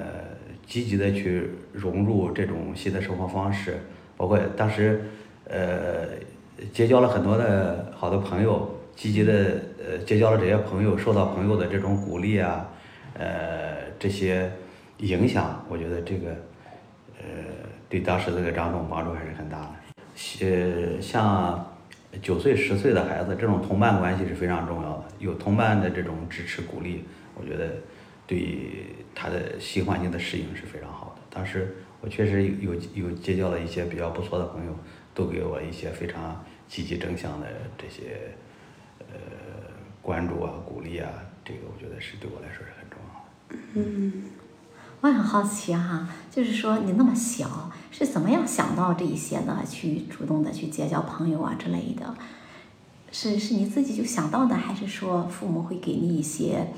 [0.66, 3.80] 积极的去融入这种新的生活方式，
[4.16, 5.10] 包括当时，
[5.48, 6.08] 呃，
[6.72, 9.32] 结交了很多的好的朋友，积极的
[9.78, 12.68] 呃结交了这些朋友，受到朋友的这种鼓励啊，
[13.14, 14.50] 呃，这些
[14.98, 16.30] 影响，我觉得这个，
[17.18, 17.24] 呃，
[17.88, 19.70] 对当时这个张总帮助还是很大的。
[20.40, 21.74] 呃，像
[22.20, 25.04] 九岁、十岁的孩子，这种同伴关系是非常重要的。
[25.18, 27.68] 有同伴的这种支持鼓励，我觉得
[28.26, 28.68] 对
[29.14, 31.22] 他的新环境的适应是非常好的。
[31.30, 34.72] 当时我确实有有有结交了一些比较不错的朋友，
[35.18, 38.36] 都给我一些非常积极正向的这些
[39.00, 39.16] 呃
[40.00, 41.10] 关注啊、鼓励啊，
[41.44, 43.56] 这个我觉得是对我来说是很重要的。
[43.74, 44.30] 嗯
[45.00, 49.64] 我很好奇哈，就是说你那么小是怎么样想到这一些呢？
[49.68, 52.14] 去主动的去结交朋友啊之类的，
[53.10, 56.68] 是是你自己就想到的，还是说父母会给你一些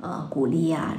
[0.00, 0.96] 呃鼓励呀、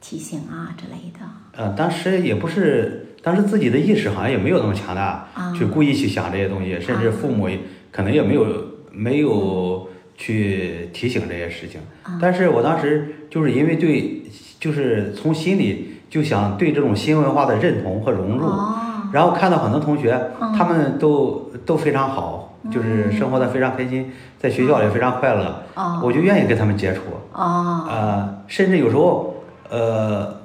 [0.00, 1.20] 提醒啊之类的？
[1.56, 5.52] 呃，当时也不是，当时自己的意识好像也没有那么强大，啊。
[5.56, 7.58] 去故意去想这些东西，甚至父母也
[7.90, 8.46] 可能也没有
[8.92, 11.80] 没有去提醒这些事情。
[12.02, 12.18] 啊。
[12.20, 14.22] 但是我当时就是因为对，
[14.60, 20.52] 就是从心里就想对这种新文化的认同和融入，哦，然后看到很多同学，嗯。
[20.52, 26.00] 他们都都非常好，就是生活的非常开心，在学校也非常快乐，哦。
[26.04, 27.00] 我就愿意跟他们接触。
[27.32, 29.35] 哦，呃，甚至有时候，
[29.70, 30.36] 呃，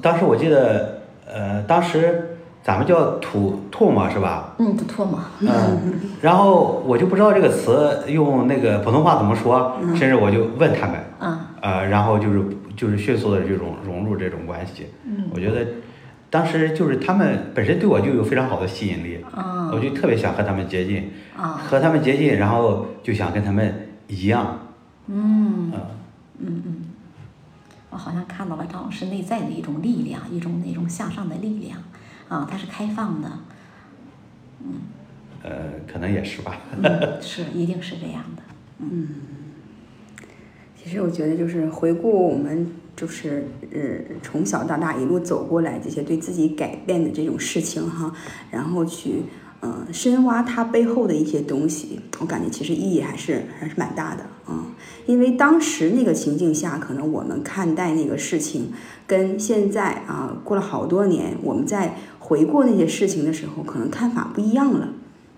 [0.00, 4.54] 当时我记得，呃，当时咱们叫吐吐沫，是吧？
[4.58, 11.38] 嗯，吐唾沫，嗯，然后我就不知道这个词用那个普通话怎么说，甚至我就问他们，嗯。
[11.62, 12.42] 呃，然后就是
[12.74, 14.86] 就是迅速的这种融入这种关系。
[15.04, 15.24] 嗯。
[15.34, 15.66] 我觉得
[16.30, 19.70] 当时就是他们本身对我就有非常好的吸引力，嗯。
[19.72, 24.58] 我就特别想和他们接近，啊和他们接近，然后就想跟他们一样，
[25.06, 25.70] 嗯。
[25.72, 25.80] 嗯。
[26.42, 26.76] 嗯嗯，
[27.90, 31.82] 我好像看到了张老师内在的一种力量，一种那种向上的力量
[32.28, 33.28] 啊，它是开放的，
[34.60, 34.74] 嗯
[35.42, 35.50] 呃，
[35.90, 36.58] 可能也是吧。
[36.80, 36.82] 嗯，
[37.20, 38.42] 是一定是这样的。
[38.78, 39.08] 嗯
[40.82, 48.14] 其实我觉得就是回顾我们就是呃从小到大一路走过来这些对自己改变的这种事情哈，
[48.50, 49.24] 然后去
[49.62, 54.66] 嗯、深挖它背后的一些东西，我感觉其实意义还是还是蛮大的啊、
[55.06, 58.72] 因为当时那个情境下，可能我们看待那个事情，
[59.06, 64.88] 跟现在啊过了好多年，我们在回顾那些事情的时候，可能看法不一样了。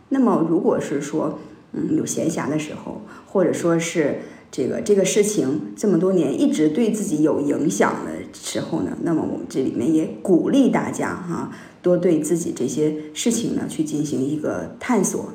[0.08, 1.38] 那么如果是说，
[1.72, 11.50] 嗯，有闲暇的时候，或者说是这个这个事情这么多年一直对自己有影响的时候呢，那么我们这里面也鼓励大家哈、
[11.82, 15.34] 多对自己这些事情呢去进行一个探索。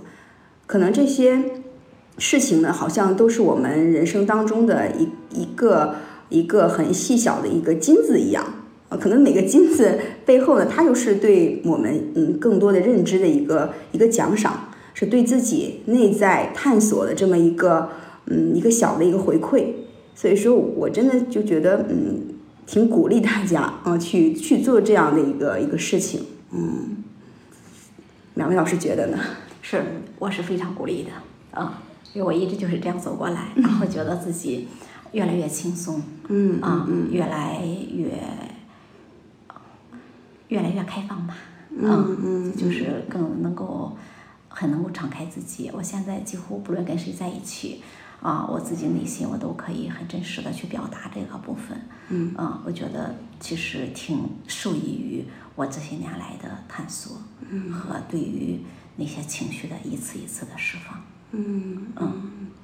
[0.65, 1.43] 可能这些
[2.17, 5.07] 事情呢，好像都是我们人生当中的一
[5.41, 5.95] 一个
[6.29, 8.43] 一个很细小的一个金子一样。
[8.89, 17.89] 啊，可能每个金子背后呢，它又是对我们嗯更多的认知的一个一个奖赏，是对自己内在探索的这么一个
[18.27, 19.73] 嗯一个小的一个回馈。
[20.15, 22.21] 所以说我真的就觉得嗯
[22.65, 26.21] 挺鼓励大家啊、去去做这样的一个一个事情。
[26.51, 27.03] 嗯，
[28.35, 29.19] 两位老师觉得呢？
[29.61, 29.83] 是，
[30.17, 31.11] 我是非常鼓励的
[31.59, 31.81] 啊，
[32.13, 34.67] 因为我一直就是这样走过来，然后觉得自己
[35.11, 38.11] 越来越轻松，嗯啊，越来越
[40.47, 41.35] 越来越开放吧，
[41.69, 43.97] 嗯嗯就是更能够
[44.47, 45.69] 很能够敞开自己。
[45.73, 47.83] 我现在几乎不论跟谁在一起，
[48.27, 55.23] 啊，我自己内心我都可以很真实的去表达这个部分，嗯啊，我觉得其实挺受益于
[55.55, 58.59] 我这些年来的探索，嗯和对于
[58.97, 61.01] 那些情绪的一次一次的释放。
[61.31, 62.11] 嗯嗯，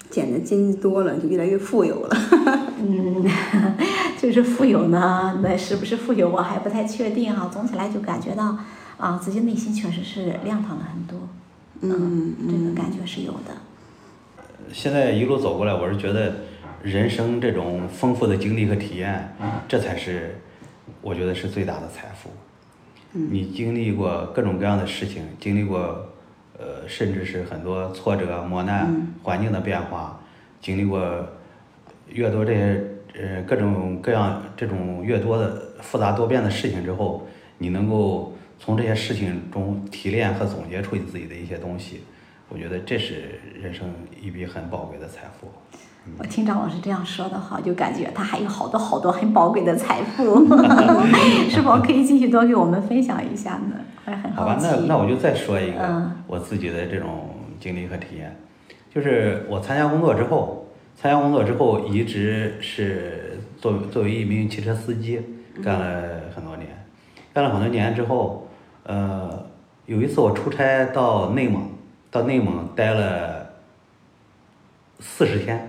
[0.09, 2.17] 捡的金子多了，就越来越富有了。
[2.83, 3.25] 嗯，
[4.21, 7.49] 就是富有呢，那是不是富有我还不太确定啊。
[7.53, 8.57] 总起来就感觉到
[8.97, 11.17] 啊，自己内心确实是亮堂了很多。
[11.79, 13.55] 嗯这个感觉是有的。
[14.71, 16.33] 现在一路走过来，我是觉得
[16.81, 19.35] 人生这种丰富的经历和体验，
[19.67, 20.35] 这才是
[21.01, 22.29] 我觉得是最大的财富。
[23.11, 26.07] 你经历过各种各样的事情，经历过
[26.57, 30.19] 呃，甚至是很多挫折、磨难、环境的变化，
[30.61, 30.99] 经历过
[32.09, 37.27] 越多这些呃各种各样这种越多的复杂多变的事情之后，
[37.59, 42.03] 你能够从这些事情中提炼和总结出你自己的一些东西，
[42.49, 43.87] 我觉得这是人生
[44.21, 45.47] 一笔很宝贵的财富。
[46.17, 50.45] 我听张老师这样说的话，就感觉他还有好多好多很宝贵的财富，
[51.49, 53.75] 是否可以继续多给我们分享一下呢？
[54.35, 54.57] 好吧。
[54.61, 57.29] 那那我就再说一个嗯我自己的这种
[57.59, 58.35] 经历和体验，
[58.93, 65.21] 就是我参加工作之后，参加工作之后一直是作作为一名汽车司机
[65.63, 66.67] 干了很多年，
[67.33, 68.49] 干了很多年之后，
[68.83, 69.45] 呃，
[69.85, 71.61] 有一次我出差到内蒙，
[72.13, 73.49] 到内蒙待了
[74.99, 75.67] 四十天，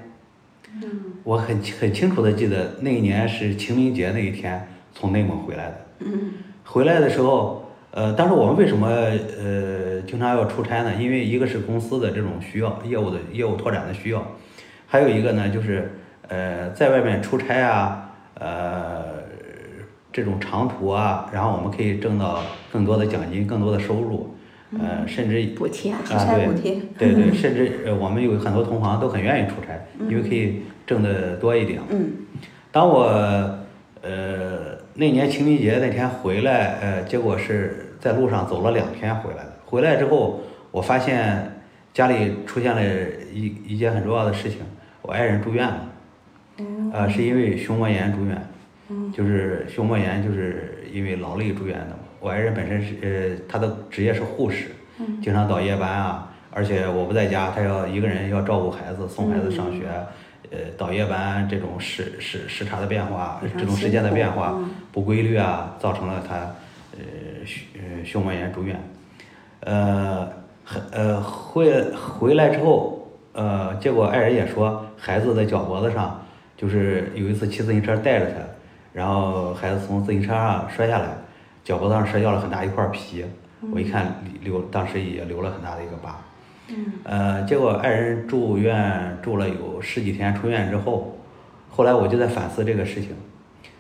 [1.23, 6.07] 我很很清楚的记得那一年是清明节那一天从内蒙回来的。
[6.63, 10.95] 回来的时候，呃，当时我们为什么呃经常要出差呢？
[10.97, 14.23] 因为一个是公司的这种需要，业务的业务拓展的需要，
[14.87, 15.93] 还有一个呢就是
[16.29, 19.03] 呃在外面出差啊，呃
[20.13, 24.34] 这种长途啊，然后我们可以挣到更多的奖金、更多的收入，
[24.81, 31.81] 呃，甚至补贴啊，出差对补贴对对， 甚至呃，我们有很多同行都很愿意出差，因为可以挣得多一点。
[31.91, 32.11] 嗯
[32.73, 33.05] 当我
[34.03, 39.53] 呃那年清明节那天回来，呃，结果是在路上走了两天回来的。
[39.65, 41.53] 回来之后，我发现
[41.93, 42.83] 家里出现了
[43.33, 44.59] 一一件很重要的事情，
[45.03, 45.89] 我爱人住院了，
[46.93, 48.37] 呃，是因为胸膜炎住院，
[49.13, 52.04] 就是胸膜炎，就是因为劳累住院的嘛。
[52.25, 54.69] 我爱人本身是呃，他的职业是护士，
[55.23, 59.83] 经常倒夜班啊，而且我不在家，他要一个人要照顾孩子，送孩子上学，
[60.51, 66.37] 呃，倒夜班这种时时时差的变化，这种时间的变化嗯不规律啊，造成了他
[66.93, 68.81] 呃胸呃胸膜炎住院，
[69.61, 70.27] 呃
[70.65, 76.25] 很呃回回来之后，呃，结果爱人也说孩子的脚脖子上
[76.57, 78.37] 就是有一次骑自行车带着他，
[78.95, 81.09] 然后孩子从自行车上摔下来，
[81.65, 83.25] 脚脖子上摔掉了很大一块皮，
[83.73, 86.21] 我一看留当时也留了很大的一个疤。
[87.05, 91.19] 呃，结果爱人住院住了有十几天，出院之后，
[91.71, 93.11] 后来我就在反思这个事情，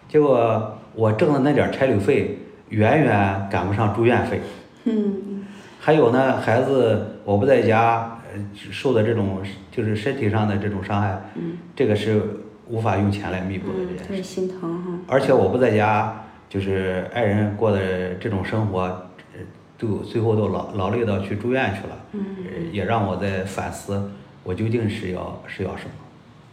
[0.08, 2.38] 结果我挣的那点儿差旅费
[2.70, 4.40] 远远赶不上住院费。
[4.84, 5.44] 嗯
[5.78, 12.22] 还有呢，孩子我不在家，呃，受的这种就是身体上的这种伤害，嗯这个是
[12.68, 14.04] 无法用钱来弥补的嗯这，件事。
[14.04, 14.98] 特别心疼哈。
[15.06, 16.23] 而且我不在家，
[16.54, 19.40] 就是爱人过的这种生活，呃
[19.76, 21.96] 都最后都劳劳累到去住院去了，
[22.70, 24.08] 也让我在反思，
[24.44, 25.90] 我究竟是要是要什么。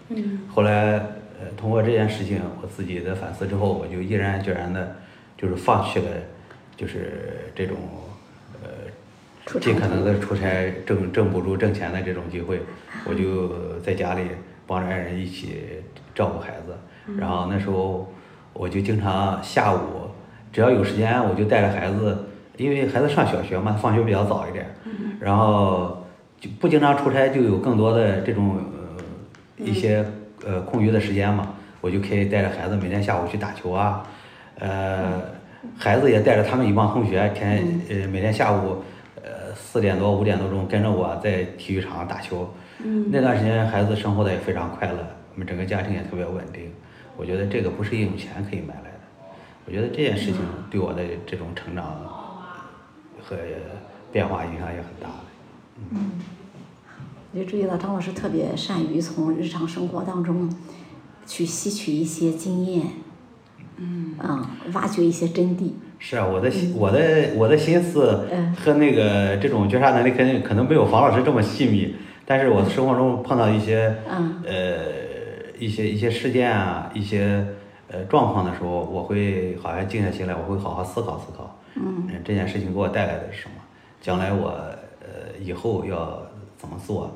[0.09, 0.93] 嗯后来，
[1.39, 4.95] 呃，通过这件事情，我自己的反思之后，我就毅然决然的，
[5.37, 6.07] 就是放弃了，
[6.75, 7.77] 就是这种，
[8.63, 12.59] 呃，尽可能的出差挣挣补助挣钱的这种机会，
[13.05, 14.23] 我就在家里
[14.65, 15.59] 帮着爱人一起
[16.15, 16.75] 照顾孩子。
[17.19, 18.11] 然后那时候
[18.53, 19.79] 我就经常下午
[20.51, 22.25] 只要有时间，我就带着孩子，
[22.57, 24.65] 因为孩子上小学嘛，放学比较早一点，
[25.19, 26.05] 然后
[26.39, 29.03] 就不经常出差，就有更多的这种呃
[29.63, 30.05] 一些
[30.45, 34.03] 呃空余的时间嘛，我就可以带着孩子每天下午去打球啊，
[34.59, 35.21] 呃，
[35.77, 38.83] 孩子也带着他们一帮同学，天呃每天下午
[39.23, 42.53] 呃四点多五点多钟跟着我在体育场打球。
[43.11, 44.97] 那段时间孩子生活的也非常快乐，
[45.33, 46.71] 我们整个家庭也特别稳定。
[47.21, 48.99] 我觉得这个不是用钱可以买来的。
[49.67, 50.37] 我觉得这件事情
[50.71, 51.85] 对我的这种成长
[53.21, 53.37] 和
[54.11, 55.97] 变化影响也很大的。
[57.31, 60.51] 我就注意到张老师特别善于从日常生活当中
[61.27, 62.87] 去吸取一些经验，
[63.77, 64.15] 嗯
[64.73, 65.73] 挖掘一些真谛。
[65.99, 71.95] 是啊，我的心，我的我的心思嗯和那个这种觉察能力，肯定可能没有房老师这么细密。
[72.25, 75.10] 但是我生活中碰到一些嗯呃
[75.61, 77.45] 一些一些事件啊，一些
[77.87, 81.59] 呃状况的时候，我会好像静下心来，我会好好思考思考。
[81.75, 83.55] 嗯，这件事情给我带来的是什么？
[84.01, 84.49] 将来我
[85.01, 86.21] 呃以后要
[86.57, 87.15] 怎么做？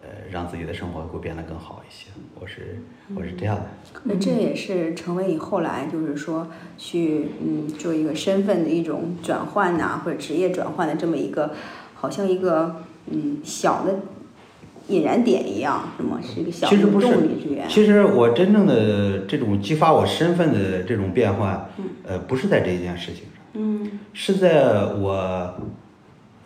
[0.00, 2.08] 呃，让自己的生活会变得更好一些。
[2.38, 2.78] 我是
[3.16, 3.62] 我是这样的。
[4.04, 11.52] 那这也是成为你后来就是说去嗯做一个身份的一种转换呐、或者职业转换的这么一个，
[11.94, 12.76] 好像一个
[13.06, 13.96] 嗯小的
[14.88, 16.18] 引燃点一样，是吗？
[16.22, 17.06] 是一个小的其实不是。
[17.06, 17.68] 动力之源。
[17.68, 21.68] 其实我真正的这种激发我身份的这种变换，
[22.04, 23.90] 呃，不是在这一件事情上，嗯。
[24.12, 25.54] 是在我，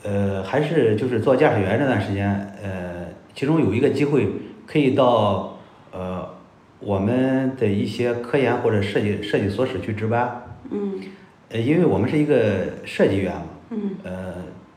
[0.02, 2.28] 呃，还是就是做驾驶员这段时间，
[2.62, 4.28] 呃，其中有一个机会
[4.66, 5.58] 可以到
[5.92, 6.28] 呃
[6.80, 10.94] 我们的一些科研或者设计设计所室去值班，嗯。
[11.50, 13.90] 呃，因为我们是一个设计院嘛，嗯。
[14.02, 14.34] 呃，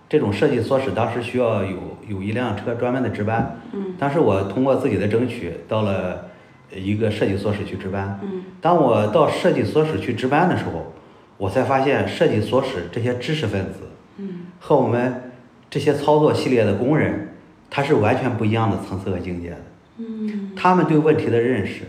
[0.08, 6.26] 这种设计所室当时需要有有一辆车专门的值班，嗯当时我通过自己的争取到了
[6.74, 8.20] 一个设计所室去值班。
[8.24, 10.94] 嗯当我到设计所室去值班的时候，
[11.38, 15.32] 我才发现设计所室这些知识分子嗯和我们
[15.70, 17.36] 这些操作系列的工人，
[17.70, 19.58] 他是完全不一样的层次和境界的。
[19.98, 21.84] 嗯他们对问题的认识，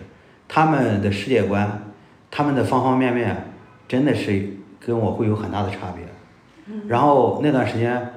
[0.48, 1.92] 他们的世界观，
[2.30, 3.52] 他们的方方面面，
[3.88, 6.04] 真的是跟我会有很大的差别。
[6.88, 8.15] 然后那段时间，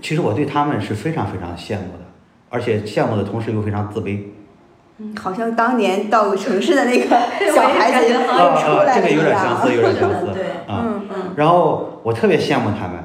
[0.00, 2.04] 其实我对他们是非常非常羡慕的，
[2.48, 4.18] 而且羡慕的同时又非常自卑。
[4.98, 7.06] 嗯，好像当年到城市的那个
[7.54, 10.84] 小孩子我也感觉又出来这个有点相似，有点相似 对啊。
[10.84, 11.32] 嗯嗯。
[11.36, 12.98] 然后我特别羡慕他们，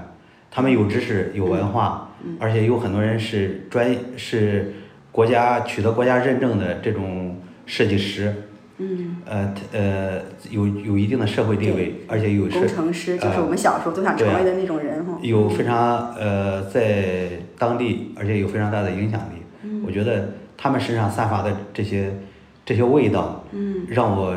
[0.52, 2.36] 他们有知识、有文化，嗯。
[2.40, 4.74] 而且有很多人是专是
[5.12, 8.34] 国家取得国家认证的这种设计师，
[8.78, 15.18] 嗯，呃呃有有一定的社会地位，而且有工社程师就是呃我们小时候都想成为的那种人哈。
[15.22, 19.42] 有非常呃在当地，而且有非常大的影响力。
[19.64, 22.14] 嗯我觉得他们身上散发的这些
[22.66, 24.36] 这些味道，嗯让我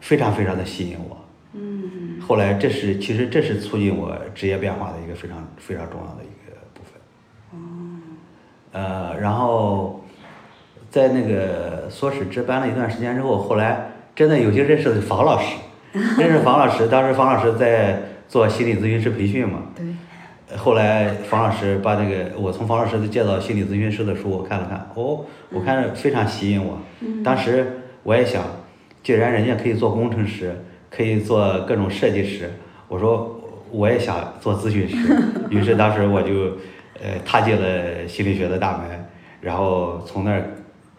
[0.00, 1.16] 非常非常的吸引我。
[1.52, 7.00] 嗯后来，这是其实这是促进我职业变化的一个非常非常重要的一个部分。
[8.72, 10.04] 呃，然后
[10.90, 15.56] 在那个所室值班了一段时间之后，后来真的有幸认识了房老师，
[16.18, 19.62] 认识房老师，当时房老师在做心理咨询师培训嘛。
[19.74, 19.86] 对。
[20.52, 26.76] 呃后来房老师把那个我从房老师介绍心理咨询师的书我看了看，哦，我看着非常吸引我。
[27.22, 28.42] 当时我也想，
[29.00, 30.60] 既然人家可以做工程师，
[30.90, 32.50] 可以做各种设计师，
[32.88, 34.96] 我说我也想做咨询师。
[35.50, 36.56] 于是当时我就
[37.00, 39.06] 呃踏进了心理学的大门，
[39.40, 40.42] 然后从那儿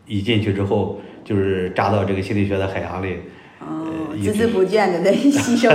[0.06, 3.18] 一进去之后，就是扎到这个心理学的海洋里。
[3.60, 5.70] 哦，一直孜孜不倦的在 吸收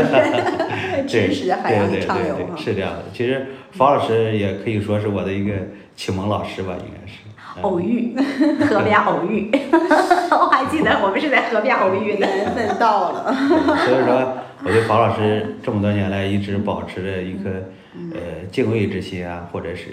[1.06, 2.64] 知识的海洋对里畅流对对对，。
[2.64, 3.04] 是这样的。
[3.12, 5.52] 其实方老师也可以说是我的一个
[5.94, 7.18] 启蒙老师吧，应该是。
[7.24, 8.14] 嗯偶遇，
[8.68, 9.50] 河边偶遇，
[10.30, 12.26] 我还记得我们是在河边偶遇的。
[12.26, 13.32] 缘分到了。
[13.32, 17.48] 所以说，我对房老师这么多年来一直保持着一颗
[18.12, 19.86] 呃敬畏之心啊，或者是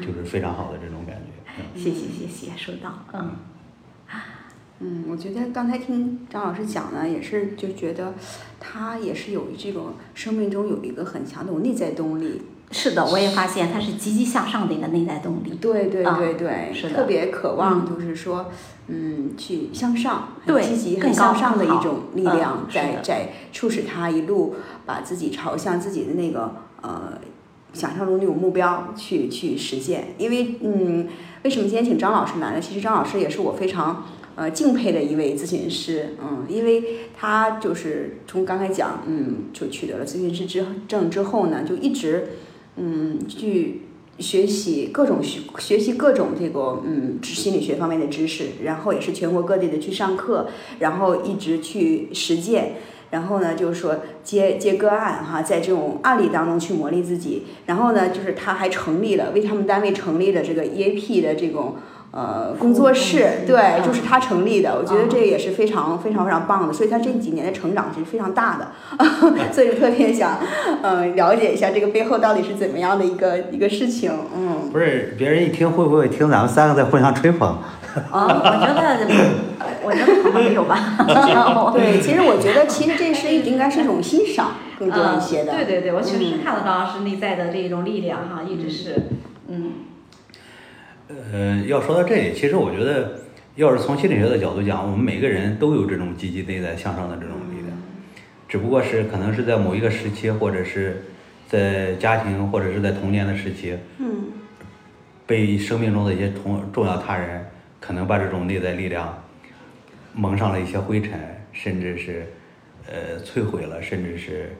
[0.00, 1.52] 就是非常好的这种感觉。
[1.58, 3.32] 嗯谢谢谢谢，收到，嗯。
[4.86, 8.12] 嗯，我觉得刚才听张老师讲呢，也是就觉得
[8.60, 12.42] 他也是有这种生命中有一个很强的内在动力。
[12.70, 15.54] 是的，我也发现他是积极向上的一个内在动力。
[15.58, 18.50] 对对啊对对，是的特别渴望就是说，
[18.88, 27.18] 嗯，去向上，对积极、向上的一种力嗯量，在在促使他一路把自己朝向自己的那个呃
[27.72, 30.08] 想象中那种目标去去实现。
[30.18, 31.08] 因为嗯，
[31.42, 32.60] 为什么今天请张老师来呢？
[32.60, 34.04] 其实张老师也是我非常。
[34.36, 36.82] 呃，敬佩的一位咨询师，嗯，因为
[37.16, 42.30] 他就是从刚才讲，嗯，就取得了咨询师之证之后呢，就一直，
[42.76, 43.82] 嗯，去
[44.18, 50.48] 学习各种学学习各种这个嗯心理学方面的知识，然后也是全国各地的去上课，
[50.80, 52.76] 然后一直去实践。
[53.10, 57.44] 然后呢，就是说接接个案哈，在这种案例当中去磨砺自己。
[57.66, 61.76] 然后呢，就是他还成立了为他们单位成立了这个 EAP 的这种
[62.14, 64.78] 呃工作室，对，就是他成立的。
[64.78, 66.72] 我觉得这个也是非常非常非常棒的。
[66.72, 68.68] 所以他这几年的成长是非常大的，
[69.50, 70.38] 所以特别想
[70.82, 74.12] 嗯了解一下这个背后到底是怎么样的一个一个事情。
[74.36, 77.58] 嗯，不是别人一听会不会听咱们三个在互相吹捧？
[78.10, 79.06] 啊， 我觉得，
[79.82, 80.96] 我觉得可能没有吧。
[81.74, 85.52] 对，其实我觉得，其实这是应该是一种欣赏更多一些的。
[85.52, 88.94] 对对对，我确实看得到是内在的这种力量哈，一直是，
[89.48, 89.72] 嗯。
[91.32, 93.20] 呃，要说到这里，其实我觉得，
[93.56, 97.76] 要是从心理学的角度讲，我们每个人都有这种积极内在向上的这种力量，
[98.48, 101.02] 只不过是可能是在某一个时期，或者是
[101.46, 104.32] 在家庭，或者是在童年的时期，嗯，
[105.26, 107.44] 被生命中的一些同重要他人。
[107.80, 109.22] 可能把这种内在力量
[110.14, 111.20] 蒙上了一些灰尘，
[111.52, 112.26] 甚至是
[112.86, 114.56] 呃摧毁了，甚至是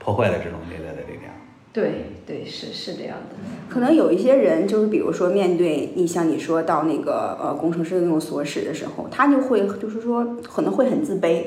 [0.00, 1.32] 破坏了这种内在的力量。
[1.74, 3.34] 对对，是是这样的。
[3.68, 11.46] 可能有一些人，就是比如说面对你像你说到那个呃工程师的那种琐事的时候，他就会就是说可能会很自卑。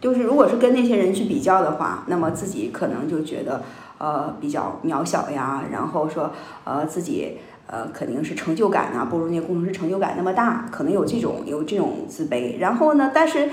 [0.00, 3.62] 就是如果是跟那些人去比较的话，那么自己可能就觉得
[3.98, 6.32] 呃比较渺小呀，然后说
[6.64, 7.38] 呃自己。
[7.70, 12.58] 呃，肯定是成就感啊，不如那些工程师成就感那么大，可能有这种有这种自卑。
[12.58, 13.50] 然后呢，但是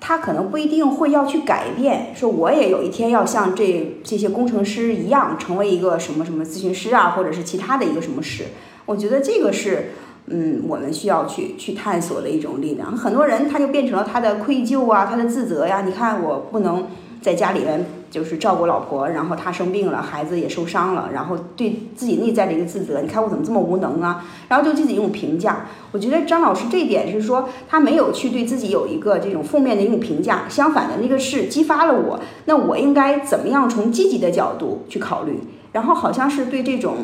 [0.00, 8.44] 他可能不一定会要去改变，说我也有一天要像这这些工程师一样，成为一个什么什么咨询师啊，或者是其他的一个什么师。
[8.86, 9.90] 我觉得这个是，
[10.26, 12.96] 嗯，我们需要去去探索的一种力量。
[12.96, 15.82] 很多人他就变成了他的愧疚啊，他的自责呀。
[15.82, 16.86] 你看，我不能
[17.20, 17.84] 在家里面。
[18.10, 24.24] 就是照顾老婆，然后他生病了，孩子也受伤了，然后对自己内在的一个自责，你看我怎么这么无能啊？
[24.48, 25.66] 然后对自己一种评价。
[25.92, 32.18] 我觉得张老师这一点是说，他没有去对自己有一个这种负面的一种评价，相反的那个是激发了我。
[32.46, 35.40] 那我应该怎么样从积极的角度去考虑？
[35.72, 36.96] 然后好像是对这种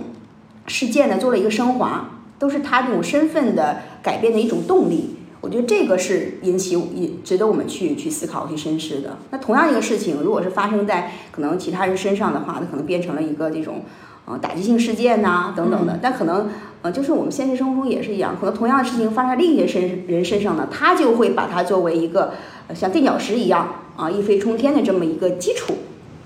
[0.66, 5.13] 事件呢做了一个升华，都是他这种身份的改变的一种动力。
[5.44, 9.18] 我觉得这个是引起引值得我们去去思考去深思的。
[9.30, 13.82] 那同样一个事情，如果是发生在可能其他人身上的话，它可能变成了一个这种
[14.24, 15.98] 呃打击性事件呐等等的。
[16.00, 16.48] 但可能
[16.80, 22.32] 呃就是我们现实生活中也是一样，可能同样的事情发生在另一些身人身上呢，他就会把它作为一个
[22.74, 25.74] 像垫脚石一样啊一飞冲天的这么一个基础。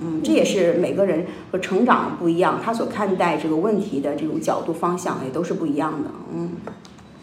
[0.01, 6.11] 嗯，这也是每个人和成长不一样，他所看待这个问题的这种角度方向也都是不一样的。
[6.33, 6.53] 嗯。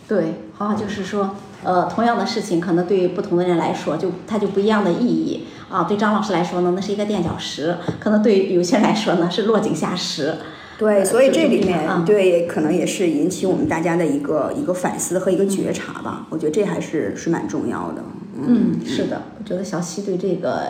[0.07, 1.35] 对，好像就是说，
[1.65, 5.83] 呃，同样的事情，可能对于不同的人来说，就它就不一样的意义啊。
[5.83, 10.35] 对张老师来说呢，那是一个垫脚石；可能对于有些人来说呢，是落井下石。
[10.77, 16.27] 对，所以这里面对，可能也是引起我们大家的一个一个反思和一个觉察吧。
[16.29, 18.03] 我觉得这还是是蛮重要的。
[18.45, 20.63] 嗯，是的，我觉得小溪对这个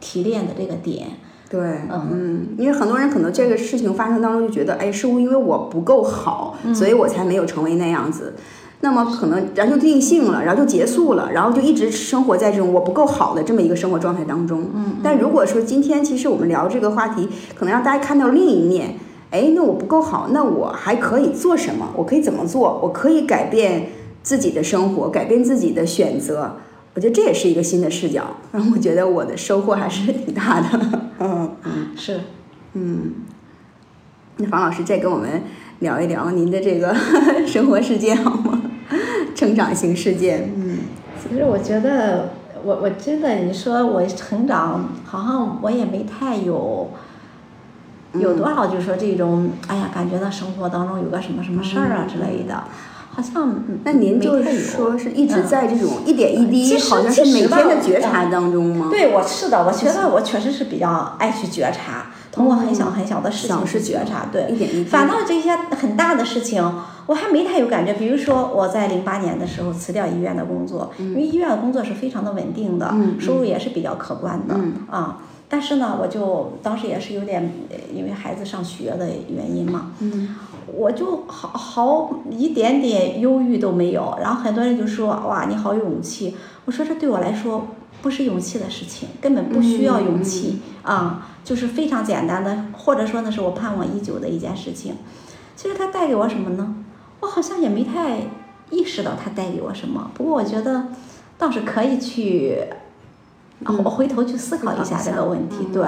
[0.00, 1.08] 提炼的这个点，
[1.50, 1.60] 对，
[1.92, 8.34] 嗯，因为很多人可能这个事情发生当中就觉得，哎，是不是因为我不够好，所以我才没有成为那样子？
[8.80, 14.70] 那么可能然后就定性了，然后就结束了，然后就一直生活在这种我不够好的这么一个生活状态当中。
[14.74, 14.96] 嗯。
[15.02, 18.96] 但如果说今天其实我们聊这个话题，可能让大家看到另一面，
[19.30, 21.88] 哎，那我不够好，那我还可以做什么？
[21.96, 22.78] 我可以怎么做？
[22.82, 23.88] 我可以改变
[24.22, 26.56] 自己的生活，改变自己的选择。
[26.94, 30.68] 我觉得这也是一个新的视角，然后我觉得我的收获还是挺大的。
[31.20, 32.20] 嗯嗯，是，
[32.74, 33.12] 嗯。
[34.38, 35.42] 那房老师再跟我们
[35.78, 36.94] 聊一聊您的这个
[37.46, 38.62] 生活世界好吗？
[39.36, 40.78] 成长型事件，嗯，
[41.22, 42.30] 其实我觉得，
[42.64, 46.90] 我我真的，你说我成长，好像我也没太有，
[48.14, 52.64] 有多少就是说这种，哎呀，感觉到生活当中有个什么什么事儿啊之类的，
[53.10, 58.88] 好像那您就是说是一直在这种一点一滴，好像是每天的觉察当中吗？
[58.90, 62.06] 对，我是的，我觉得我确实是比较爱去觉察，
[62.36, 66.62] 通过很小很小的事情去觉察，对，一点一滴，反倒这些很大的事情。
[67.06, 74.54] 我还没太有感觉，比如说我在零八年的时候辞掉医院的工作，因为医院的工作是非常的稳定的，收入也是比较可观的
[74.90, 75.22] 啊。
[75.48, 77.52] 但是呢，我就当时也是有点
[77.94, 79.92] 因为孩子上学的原因嘛，
[80.66, 84.18] 我就好好一点点忧郁都没有。
[84.20, 87.68] 然后很多人就说：“哇，你好有勇气。”我说：“这对我来说
[88.02, 94.96] 不是勇气的事情，根本不需要勇气啊，就是非常简单的，或者说呢是我盼望已久的一件事情。
[95.56, 96.74] 其实它带给我什么呢？”
[97.20, 98.18] 我好像也没太
[98.70, 100.88] 意识到它带给我什么，不过我觉得
[101.38, 102.58] 倒是可以去，
[103.66, 105.66] 我回头去思考一下这个问题。
[105.72, 105.82] 对，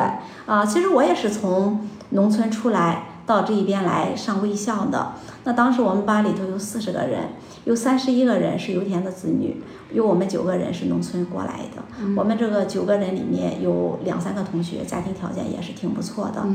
[0.47, 5.13] 啊，其实我也是从农村出来，到这一边来上卫校的。
[5.45, 7.35] 那当时我们班里头有四十个人，
[7.65, 9.57] 有三十一个人是油田的子女，
[9.93, 11.83] 有我们九个人是农村过来的。
[12.17, 16.47] 我们这个九个人里面有两三个同学家庭条件也是挺不错的。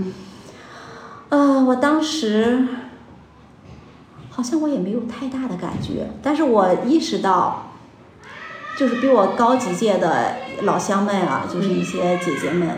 [1.29, 2.67] 呃，我当时
[4.29, 7.71] 好像我也没有太大的感觉，但是我意识到，
[8.77, 12.69] 就是比我高几届的老乡们啊，就是一些姐姐们。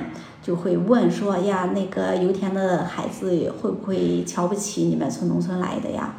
[0.46, 6.18] 就会问说呀，那个油田的孩子会不会瞧不起你们从农村来的呀？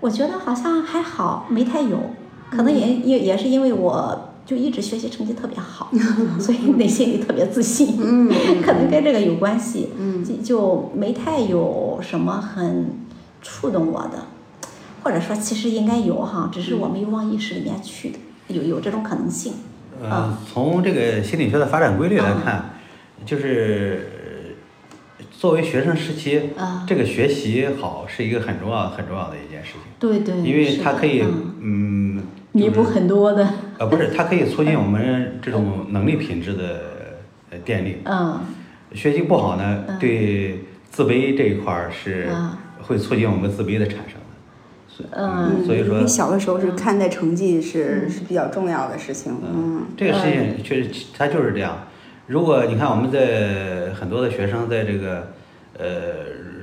[0.00, 1.98] 我觉得好像还好，没太有，
[2.50, 5.90] 可能也也也是因为我就一直学习成绩特别好，
[6.40, 7.96] 所以内心里特别自信，
[8.64, 9.90] 可能跟这个有关系，
[10.26, 12.90] 就就没太有什么很
[13.42, 14.26] 触动我的，
[15.02, 19.52] 或者说其实应该有哈，只是我没有往意识里面去的，有有这种可能性。
[20.02, 22.70] 嗯，从这个心理学的发展规律来看。
[23.26, 24.19] 就是
[25.40, 26.50] 作为学生时期，
[26.86, 29.80] 这个学习好是一个很重要、很重要的一件事情。
[29.98, 31.24] 对对，因为它可以
[31.62, 32.22] 嗯
[32.52, 33.48] 弥补很多的。
[33.78, 36.82] 呃，不是，它可以促进我们这种能力品质的
[37.48, 38.00] 呃奠定。
[38.04, 38.38] 嗯。
[38.92, 42.28] 学习不好呢，对自卑这一块儿是
[42.82, 44.20] 会促进我们自卑的产生
[44.98, 45.08] 的。
[45.12, 45.64] 嗯。
[45.64, 46.02] 所以说。
[46.02, 49.34] 你小的时候是看待成绩是是比较重要的事情。
[49.42, 49.86] 嗯。
[49.96, 51.86] 这个事情确实，它就是这样。
[52.30, 55.32] 如果你看我们在很多的学生在这个
[55.76, 55.88] 呃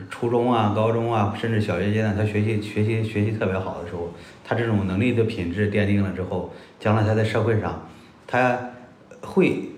[0.10, 4.14] 初中啊、高中啊，甚至小学阶段，他学习学习学习特别好的时候，
[4.46, 7.86] 他这种能力的品质奠定了之后，将来他在社会上，
[8.26, 8.58] 他
[9.20, 9.72] 会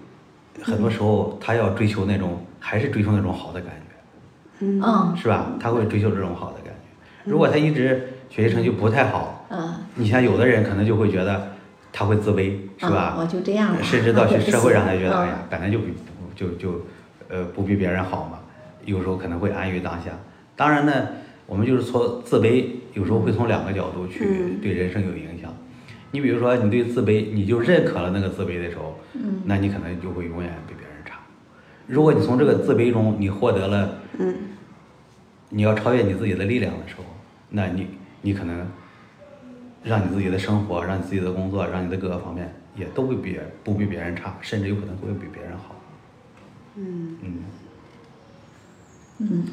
[0.62, 5.54] 很多时候他要追求那种还是追求那种好的感觉，嗯，是吧？
[5.60, 7.32] 他会追求这种好的感觉。
[7.32, 11.54] 如果他一直学习成绩不太好，嗯，你像有的人可能就会觉得。
[11.92, 13.18] 他会自卑，是吧？
[13.20, 15.94] 我就这样甚至到去社会上，他觉得哎呀，本来就比
[16.34, 16.86] 就就
[17.28, 18.40] 呃不比别人好嘛。
[18.86, 20.12] 有时候可能会安于当下。
[20.56, 21.10] 当然呢，
[21.46, 25.54] 我们就是从自卑，有时候会从两个角度去对人生有影响。
[26.12, 28.98] 你比如说，你对自卑，你就认可了那个自卑的时候，
[29.44, 31.20] 那你可能就会永远比别人差。
[31.86, 33.90] 如果你从这个自卑中你获得了，
[35.50, 37.04] 你要超越你自己的力量的时候，
[37.50, 37.88] 那你
[38.22, 38.66] 你可能。
[39.82, 45.76] 让你自己的生活，让你自己的工作，让你的各个方面也都会比不比别人差，甚至有可能会比别人好。
[46.76, 47.34] 嗯嗯
[49.22, 49.44] 嗯，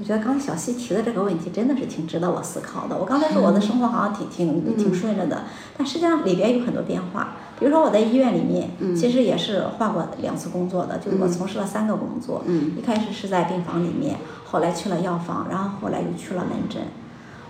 [0.00, 2.98] 我觉得刚才小西提的这个问题真的是挺值得我思考的。
[2.98, 5.44] 我刚才说我的生活好像挺挺挺顺着的，
[5.78, 7.36] 但实际上里边有很多变化。
[7.58, 12.44] 比如说我在医院里面，其实也是换过两次工作的，就是我从事了三个工作。
[12.76, 16.82] 一开始是在病房里面，后来去了药房，然后后来又去了门诊。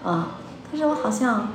[0.04, 0.36] 啊，
[0.70, 1.48] 但是我好像。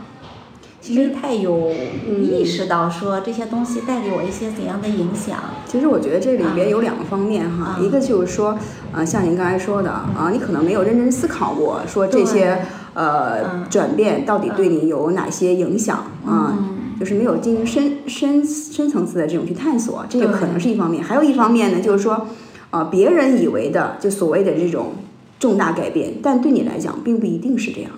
[0.90, 1.72] 没太有
[2.08, 5.38] 意识到说这些东西带给我一些怎样的影响。
[5.68, 8.58] 其实我觉得这里边有两个方面哈，一个就是说，
[8.92, 16.58] 呃，像您刚才说的啊，你可能没有认真思考过说这些呃转变到底对你有哪些影响啊，
[17.00, 21.04] 就是没有进行深深深层次的这种去探索，这个可能是一方面。
[21.04, 22.28] 还有一方面呢，就是说，
[22.72, 24.94] 呃，别人以为的就所谓的这种
[25.40, 27.92] 重大改变，但对你来讲并不一定是这样。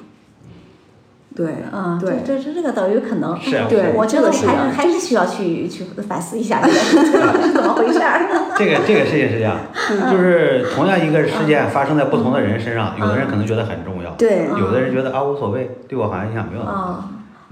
[1.35, 3.35] 对，嗯，对，这这这个倒有可能。
[3.41, 8.21] 是啊，对，我觉得还是还是需要去去反思一下，这个是怎么回事儿。
[8.55, 9.57] 这个这个事情是这样，
[10.11, 17.03] 就是同样一个事件发生在不同的人身上，有的人可能觉得很重要，对，有的人觉得啊无所谓，对我好像影响没有那么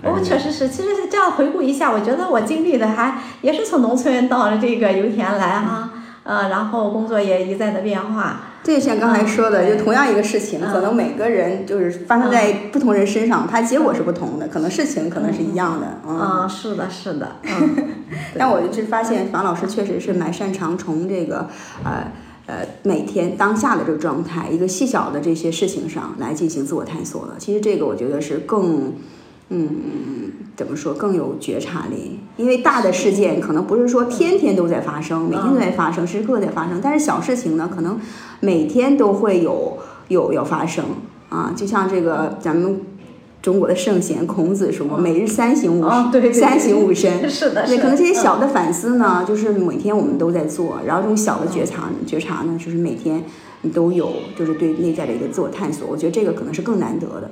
[0.03, 0.11] 大。
[0.11, 5.89] 我确实是，其实这样回顾一下，我觉得我经历的还也是从农村到了这个油田来哈，
[6.23, 8.41] 呃，然后工作也一再的变化。
[8.64, 15.99] 这就像刚才说的，就同样一个事情，可能每个人就是发生在不同人身上，它结果是不同的，可能事情可能是一样的。
[16.07, 17.38] 嗯，是的，是的。
[18.38, 21.47] 但我就发现樊老师确实是蛮擅长从这个
[21.84, 22.12] 呃
[22.45, 27.34] 呃每天当下的这个状态，一个细小的这些事情上来进行自我探索的。
[27.39, 28.93] 其实这个我觉得是更。
[29.54, 29.68] 嗯，
[30.56, 32.20] 怎么说更有觉察力？
[32.38, 36.80] 因为大的事件可能不是说天天都在发生，每天都在发生，时时刻刻在发生。
[36.82, 37.99] 但是小事情呢，可能
[38.39, 39.78] 每天都会有
[40.08, 40.86] 有要发生
[41.28, 41.54] 啊。
[41.54, 42.80] 就像这个咱们
[43.41, 50.80] 中国的圣贤孔子说：“每日三省吾身，三省吾身。”是的，对，可能这些小的反思呢，就是每天我们都在做。
[50.86, 53.22] 然后这种小的觉察，觉察呢，就是每天
[53.64, 55.88] 你都有，就是对内在的一个自我探索。
[55.89, 57.32] 我觉得这个可能是更难得的。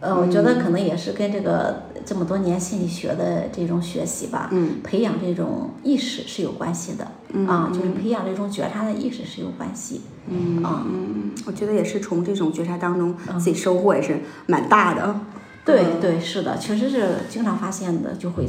[0.00, 4.50] 呃，我觉得可能也是跟这个这么多年心理学的这种学习吧，
[4.84, 7.04] 培养这种意识是有关系的，
[7.46, 10.86] 啊，就是培养这种觉察的意识是有关系，嗯，啊，
[11.46, 15.20] 我觉得也是从这种觉察当中自己收获也是蛮大的。
[15.64, 18.46] 对对，是的，确实是经常发现的，就会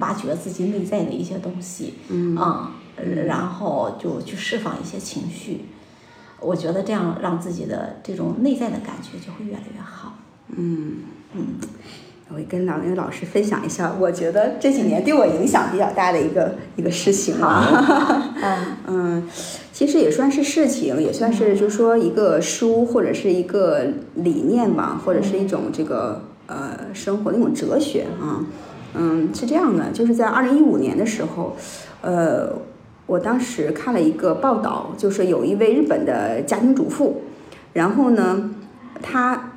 [0.00, 2.72] 挖掘自己内在的一些东西，嗯，啊，
[3.26, 5.66] 然后就去释放一些情绪。
[6.40, 10.14] 我觉得这样让自己的这种内在的感觉就会越来越好。
[10.48, 10.96] 嗯
[11.34, 11.46] 嗯，
[12.28, 18.34] 我跟老林老师分享一下，我觉得这几年对我影响比较大的一个一个事情啊。
[18.42, 19.28] 嗯嗯，
[19.72, 28.44] 其实也算是事情，也算是就是说一个书或者是一个理念吧，或者是一种这个呃生活的一种哲学啊。
[28.98, 31.54] 嗯，是这样的，就是在二零一五年的时候，
[32.00, 32.50] 呃，
[33.06, 37.22] 我当时看了一个报道，就是有一位日本的家庭主妇，
[37.74, 38.54] 然后呢，
[39.02, 39.52] 她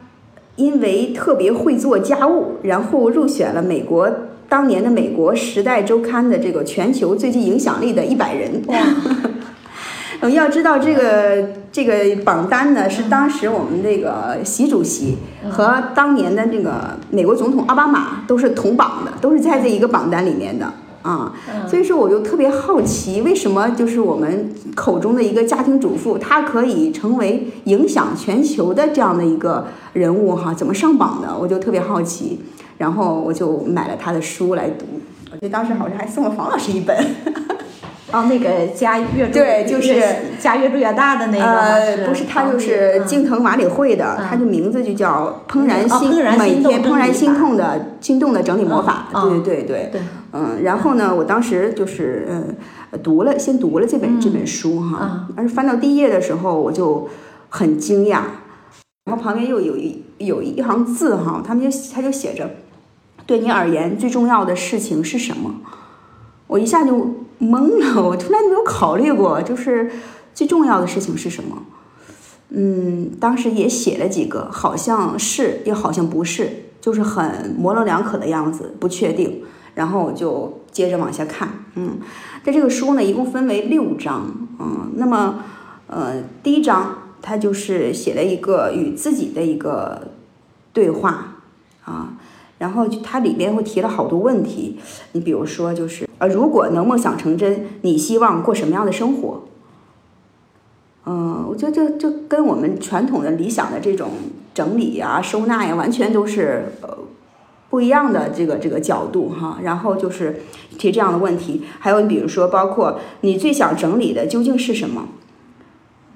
[0.60, 4.12] 因为特别会做家务，然后入选了美国
[4.50, 8.62] 当年的美国《时代周刊》的这个全球最具影响力的一百人。
[8.68, 15.18] 嗯 要知道这个这个榜单呢，是当时我们这个习主席
[15.50, 20.70] 和当年的这个美国总统奥巴马都是同榜的，都是在这一个榜单里面的
[21.02, 21.34] 啊。
[21.68, 30.54] 所以说，我就特别好奇，为什么就是我们口中的一个家庭主妇，她可以成为影响全球的这样的一个人物哈？
[30.54, 31.38] 怎么上榜的？
[31.38, 32.40] 我就特别好奇，
[32.78, 34.86] 然后我就买了她的书来读。
[35.32, 36.98] 我记得当时好像还送了房老师一本。
[38.12, 50.02] 哦，那个家越对就是越家越住越大的那个不是，他就是京藤马里会的，他的名字就叫《怦然心哦怦然每天怦然心痛的心动的整理魔法》嗯对对对对，
[50.34, 52.28] 嗯，然后呢，我当时就是
[52.92, 57.08] 呃读了，先读了这本、这本书哈，但是翻到第一页的时候，我就
[57.50, 58.22] 很惊讶，
[59.06, 62.50] 然后旁边又有一有一行字哈，他们就他就写着，
[63.28, 65.54] 对你而言最重要的事情是什么？
[66.48, 69.90] 我一下就懵了，我从来没有考虑过，就是
[70.34, 71.64] 最重要的事情是什么。
[72.50, 76.50] 嗯，当时也写了几个，好像是又好像不是，
[76.82, 79.44] 就是很模棱两可的样子，不确定。
[79.76, 82.00] 然后我就接着往下看，嗯，
[82.44, 84.26] 在这个书呢，一共分为六章，
[84.60, 85.44] 嗯，那么
[85.88, 90.10] 呃，第一章它就是写了一个与自己的一个
[90.74, 91.36] 对话
[91.86, 92.16] 啊。
[92.58, 94.78] 然后它里边会提了好多问题，
[95.14, 99.42] 你比如说就是呃，如果能梦想成真，你希望过什么样的生活？
[101.06, 104.10] 嗯、我觉得这这跟我们传统的理想的这种
[104.54, 106.98] 整理呀、收纳呀，完全都是呃
[107.70, 109.58] 不一样的这个这个角度哈。
[109.64, 110.42] 然后就是
[110.78, 115.08] 提这样的问题，还有你比如说，包括你最想整理的究竟是什么？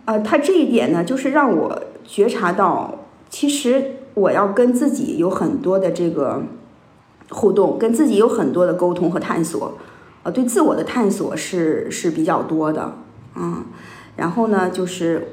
[0.05, 2.93] 呃，它这一点呢，就是让我觉察到，
[3.29, 6.43] 其实我要跟自己有很多的这个
[7.29, 9.73] 互动，跟自己有很多的沟通和探索，
[10.23, 12.97] 呃，对自我的探索是是比较多的，
[13.35, 13.63] 嗯，
[14.15, 15.27] 然后呢，就是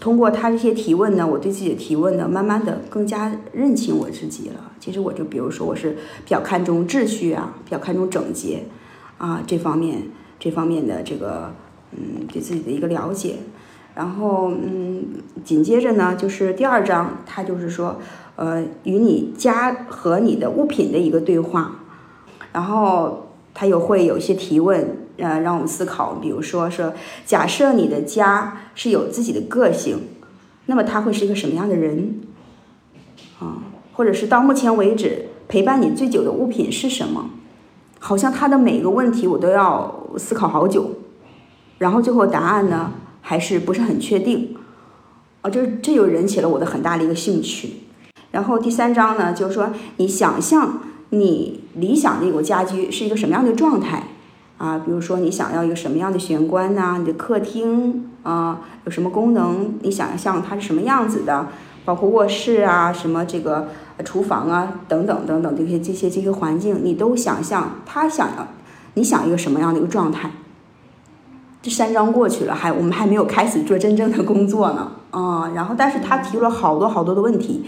[0.00, 4.72] 通过他这些提问呢，我对自己的提问呢，慢慢的更加认清我自己了。
[4.80, 8.64] 其实我就比如说，我是比较看重秩序啊，比较看重整洁
[9.18, 10.02] 啊这方面
[10.40, 11.54] 这方面的这个
[11.92, 13.36] 嗯对自己的一个了解。
[13.94, 15.04] 然后，嗯，
[15.44, 18.00] 紧接着呢，就是第二章，他就是说，
[18.36, 21.76] 呃，与你家和你的物品的一个对话，
[22.54, 26.92] 然后他又会有一些提问，呃，让我们思考，比如说说，
[27.26, 30.08] 假设你的家是有自己的个性，
[30.66, 32.20] 那么他会是一个什么样的人？
[33.38, 37.30] 啊，或者是到目前为止陪伴你最久的物品是什么？
[37.98, 40.90] 好像他的每个问题我都要思考好久，
[41.78, 42.92] 然后最后答案呢？
[43.24, 44.56] 还是不是很确定，
[45.42, 47.74] 啊，这这就引起了我的很大的一个兴趣。
[48.32, 50.80] 然后第三章呢，就是说你想象
[51.10, 54.04] 你理想的一个家居是一个什么样的状态
[54.58, 54.78] 啊？
[54.78, 59.74] 比如说你想要一个什么样的玄关呐、你的客厅啊有什么功能？
[59.82, 61.48] 你想象它是什么样子的？
[61.84, 63.68] 包括卧室啊、什么这个
[64.04, 68.46] 厨房啊等等等等这些这些这些环境，你都想象他想要
[68.94, 70.30] 你想一个什么样的一个状态？
[71.60, 77.64] 这三章过去了，还我们还没有开始做真正的工作呢，啊、然后但是他提了好多好多的问题，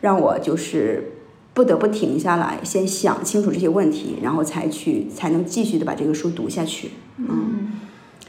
[0.00, 1.21] 让我就是
[1.54, 7.72] 不得不停下来，先想清楚这些问题，然后才去才能继续的把这个书读下去，嗯，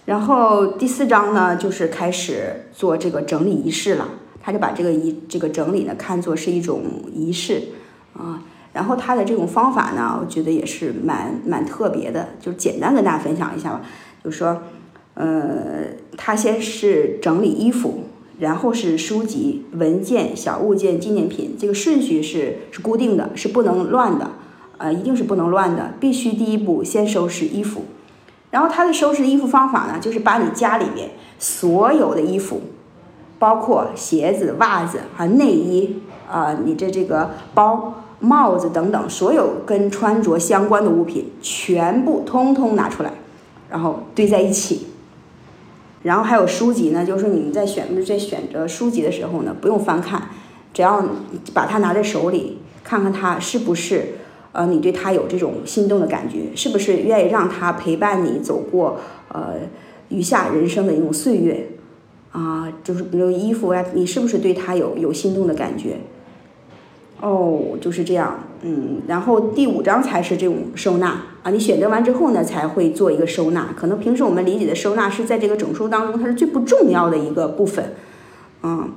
[0.06, 4.10] 然后第四章呢，就是开始做这个整理仪式了，
[4.42, 7.64] 他就把这个仪这个整理呢看作是一种仪式，
[8.14, 8.44] 啊。
[8.74, 13.82] 然后他的这种方法呢，我觉得也是蛮蛮特别的，就简单跟大家分享一下吧。
[14.24, 14.64] 就是说，
[15.14, 15.86] 呃，
[16.18, 18.06] 他先是整理衣服，
[18.40, 24.32] 然后是书籍、文件、小物件、纪念品，这个顺序是是固定的，是不能乱的，
[24.78, 27.84] 呃，一定是不能乱的，必须第一步先收拾衣服。
[28.52, 32.62] 然后他的收拾衣服方法呢，就是把你家里面所有的衣服，
[33.40, 37.96] 包括鞋子、袜子啊、内衣啊、你这这个包。
[38.20, 43.12] 帽子等等，所有跟穿着相关的物品，全部通通拿出来，
[43.70, 44.88] 然后堆在一起。
[46.04, 50.30] 然后还有书籍呢，就是你们在选在选择书籍的时候呢，不用翻看，
[50.74, 51.04] 只要
[51.54, 54.16] 把它拿在手里，看看它是不是，
[54.52, 59.00] 呃，你对它有这种心动的感觉，是不是愿意让它陪伴你走过
[59.30, 59.56] 呃
[60.10, 61.70] 余下人生的一种岁月，
[62.32, 65.98] 啊，就是比如衣服啊，你是不是对它有有心动的感觉？
[67.22, 73.74] 哦，就是这样，嗯，然后第五章才是这种收纳啊，你选择完之后呢，才会做一个收纳。
[73.76, 77.94] 可能平时我们理解的收纳是在这个整书当中，它是最不重要的一个部分，
[78.64, 78.90] 嗯，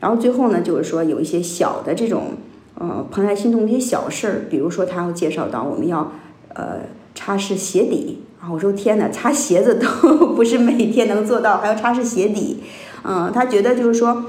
[0.00, 2.34] 然后最后呢，就是说有一些小的这种，
[2.74, 6.12] 呃，怦然心动一些小事儿，比如说他要介绍到我们要，
[6.52, 6.80] 呃，
[7.14, 12.58] 擦拭鞋底啊，我说天哪，擦鞋子都 不是每天能做到，还要擦拭鞋底，
[13.02, 14.24] 嗯，他觉得就是说。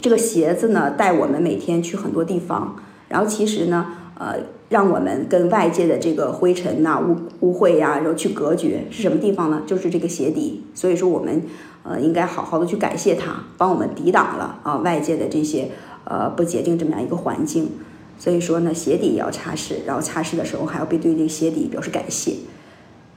[0.00, 2.76] 这个鞋子呢，带我们每天去很多地方，
[3.08, 3.86] 然后其实呢，
[4.18, 4.36] 呃，
[4.68, 9.62] 让我们跟外界的这个灰尘呐、污污秽呀，然后去隔绝，是什么地方呢？
[9.66, 10.64] 就是这个鞋底。
[10.74, 11.42] 所以说，我们
[11.82, 15.70] 呃应该好好的去感谢它，帮我们抵挡了啊外界的这些
[16.04, 17.70] 呃不洁净这么样一个环境。
[18.18, 22.34] 所以说呢，鞋底也要擦拭，然后擦拭的时候还要对这个鞋底表示感谢。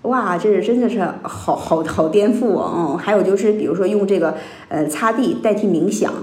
[0.04, 2.98] 哇，这是真的是好好好颠覆哦！
[3.00, 4.36] 还有就是，比如说用这个
[4.68, 6.14] 呃擦地代替冥想。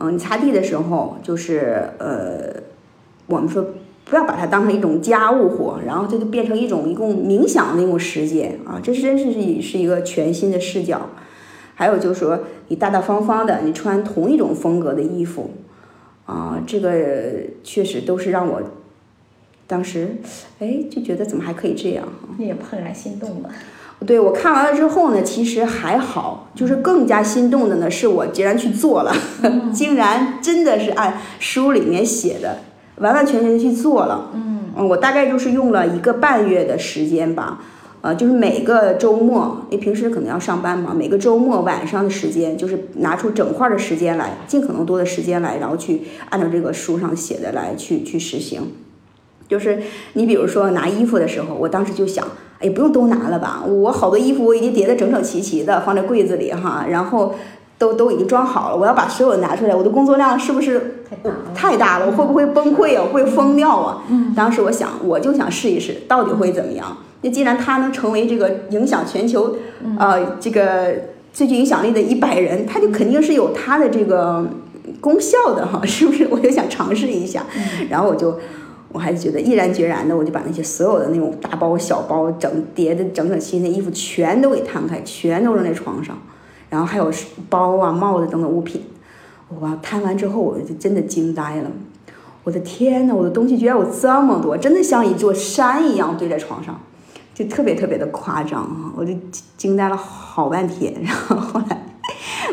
[0.00, 2.57] 嗯，你擦地的时候，就是呃，
[3.28, 3.64] 我们说
[4.04, 11.10] 不要把它当成一种家务活，然后这就变成一种一共冥想的那种时间啊，这真是是是一个全新的视角。
[11.74, 15.50] 还有就是说，你大大方方的，你穿同一种风格的衣服，
[16.26, 16.92] 啊，这个
[17.62, 18.60] 确实都是让我
[19.68, 20.16] 当时
[20.58, 22.08] 哎就觉得怎么还可以这样？
[22.36, 23.50] 你也怦然心动了。
[24.06, 29.12] 对我看完了之后呢，其实还好，就是更加心动的呢，是我竟然去做了，
[29.72, 32.58] 竟然真的是按书里面写的，
[33.00, 34.30] 完完全全的去做了。
[34.34, 37.60] 嗯，我大概就是用了一个半月的时间吧，
[38.00, 48.62] 呃，就是每个周末，因为平时可能要上班嘛，每个周末晚上的时间，就是拿出整块的时间来，尽可能多的时间来，然后去按照这个书上写的来去去实行。
[49.48, 49.80] 就是
[50.12, 52.26] 你比如说拿衣服的时候，我当时就想。
[52.60, 53.62] 哎，不用都拿了吧？
[53.64, 57.32] 我好多衣服我已经叠得整整齐齐的，放在柜子里哈，然后
[57.78, 58.76] 都都已经装好了。
[58.76, 61.04] 我要把所有的拿出来，我的工作量是不是
[61.54, 62.06] 太大了？
[62.06, 63.06] 我会不会崩溃啊？
[63.12, 64.02] 会疯掉啊？
[64.10, 64.34] 嗯。
[64.34, 66.96] 当时我想，我就想试一试，到底会怎么样？
[67.22, 69.56] 那既然他能成为这个影响全球，
[69.98, 70.92] 呃，这个
[71.32, 74.44] 最具影响力的一百人，他就肯定是有他的这个
[75.00, 76.26] 功效的哈， 是不是？
[76.30, 77.44] 我就想尝试一下，
[77.88, 78.38] 然后我就。
[78.90, 86.16] 我还是觉得毅然决然的，我就把那些所有的那种大包小包整叠的整整齐齐的衣服全都给摊开，全都扔在床上，
[86.70, 87.12] 然后还有
[87.48, 88.82] 包啊、帽子等等物品。
[89.48, 91.70] 我摊完之后，我就真的惊呆了。
[92.44, 96.78] 我的天呐，我的东西居然有这么多，真的像一座山一样堆在床上，
[97.34, 98.92] 就特别特别的夸张啊！
[98.96, 99.12] 我就
[99.56, 100.94] 惊呆了好半天。
[101.02, 101.86] 然后后来，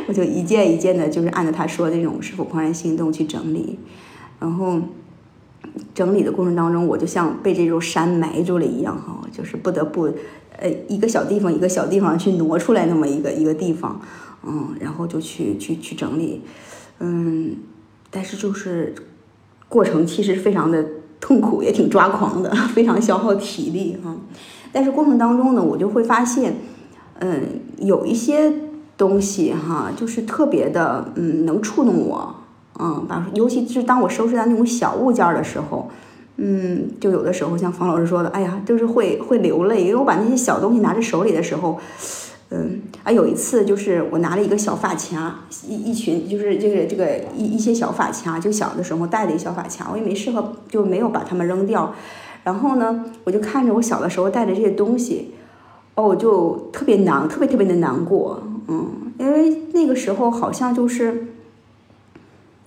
[0.07, 3.79] 我就一件一件的，就是按照他说的那种“是否怦然心动”去整理，
[4.39, 4.79] 然后。
[5.93, 10.09] 整理的过程当中，我就像被这座山埋住了一样，哈，就是不得不，
[10.57, 13.99] 呃，一个小地方一个小地方去挪出来那么一个一个地方，
[14.45, 16.41] 嗯，然后就去去去整理，
[16.99, 17.55] 嗯，
[18.09, 18.93] 但是就是
[19.67, 20.85] 过程其实非常的
[21.19, 24.15] 痛苦，也挺抓狂的， 非常消耗体力哈。
[24.71, 26.55] 但是过程当中呢，我就会发现，
[27.19, 28.53] 嗯，有一些
[28.97, 32.35] 东西哈，就是特别的，嗯，能触动我。
[32.77, 35.89] 嗯，把尤其是当我收拾到那种小物件的时候，
[36.35, 41.79] 嗯，就有的时候像方老师说的，哎呀，就是会会流泪，因为我把那些小东西拿在手里的时候，
[42.49, 51.93] 嗯，啊，有一次就是我拿了一个小发卡，一一群就是这个这个一一些小发卡，就小的时候戴的一小发卡，我也没适合，就没有把它们扔掉。
[52.43, 55.33] 然后呢，我就看着我小的时候戴的这些东西，
[55.95, 61.27] 哦，我就特别难，特别特别的难过，嗯，因为那个时候好像就是。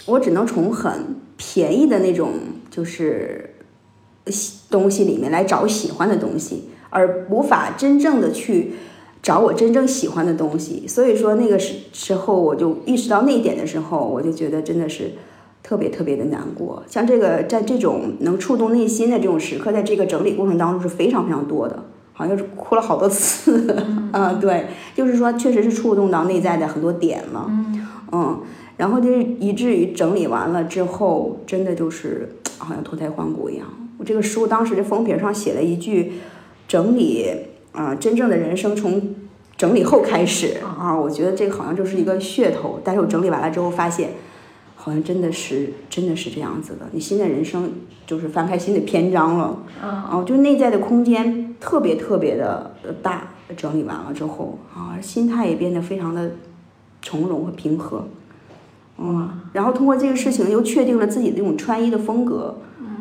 [0.09, 2.31] 我只能从很便宜的那种
[2.71, 3.55] 就是
[4.71, 8.73] 东西里面来找喜欢的东西，而无法真正的去
[9.23, 10.87] 找我真正喜欢的东西。
[10.89, 15.13] 所以说那个时时候，我就意识到那一点的时候，我就觉得真的是
[15.63, 16.83] 特别特别的难过。
[16.89, 23.77] 像这个在这种能触动内心的这种时刻，在这个整理过程当中是非常非常多的，好像是哭了好多次。
[24.13, 27.47] 嗯，对，就是说确实是触动到内在的很多点了。
[28.13, 28.41] 嗯。
[28.79, 33.67] 然后就是以至于整理完了之后，真的就是好像脱胎换骨一样。
[33.99, 36.13] 我这个书当时的封皮上写了一句
[36.69, 37.27] ：“整理
[37.73, 39.17] 啊，真正的人生从
[39.57, 42.79] 整理后开始啊。”我觉得这个好像就是一个噱头。
[42.85, 44.11] 但是我整理完了之后发现，
[44.77, 46.87] 好像真的是真的是这样子的。
[46.93, 47.73] 你新的人生
[48.07, 49.59] 就是翻开新的篇章了。
[49.83, 52.71] 啊，就内在的空间特别特别的
[53.03, 56.31] 大，整理完了之后啊，心态也变得非常的
[57.03, 58.07] 从容和平和。
[58.99, 62.55] 嗯，然后通过这个事情又确定了自己那种穿衣的风格。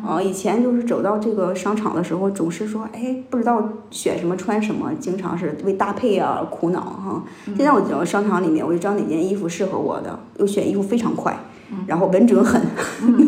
[0.06, 7.22] 啊，以前就是走到这个商场的时候，总是说，哎，不知道选什么穿什么，经常是为搭配啊苦恼哈。
[7.46, 11.36] 现在我走到商场里面，我就知道哪件衣服适合我的，又选衣服非常快，
[11.84, 12.62] 然后稳准狠，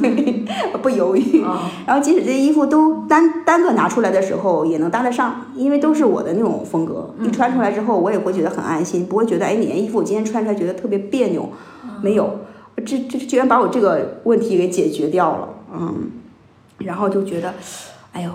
[0.80, 1.42] 不犹豫。
[1.84, 7.12] 然后即使这些衣服都单单个拿出来的时候，也能搭得上，因为都是我的那种风格。
[7.20, 11.50] 一穿出来之后，我也会觉得很安心，不会觉得哎哪件衣服我今天穿出来觉得特别别扭。
[12.02, 12.38] 没有，
[12.84, 16.10] 这这居然把我这个问题给解决掉了，嗯。
[16.78, 17.52] 然后就觉得，
[18.12, 18.30] 哎呦，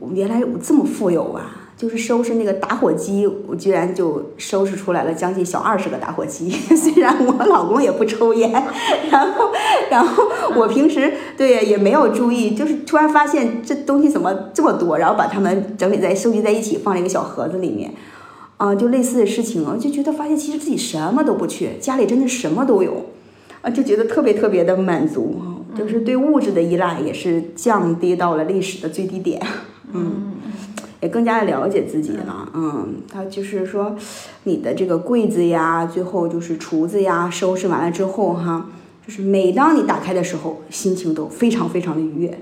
[0.00, 1.54] 我原来我这么富有啊！
[1.76, 6.50] 就是收拾那个打火机，我居然就收拾出来了将近小二十个打火机。
[6.74, 8.50] 虽然我老公也不抽烟，
[9.10, 9.50] 然后，
[9.90, 10.24] 然后
[10.56, 17.92] 我平时对也没有注意，就是突然发现这东西怎么这么多，然后把它们整理在收集在一起，放了一个小盒子里面，
[18.56, 23.04] 啊，就类似的事情啊，就觉得发现其实自己什么都不缺，家里真的什么都有，
[23.62, 25.54] 啊，就觉得特别特别的满足哈。
[25.76, 29.40] 就是对物质的依赖也是降低到了历史的最低点，
[29.92, 30.32] 嗯，
[31.00, 33.94] 也更加的了解自己了，嗯，他就是说，
[34.42, 38.66] 你的这个柜子呀，最后就是厨子呀，收拾完了之后哈，
[39.06, 42.40] 就是每当你打开的时候，心情都非常非常的愉悦，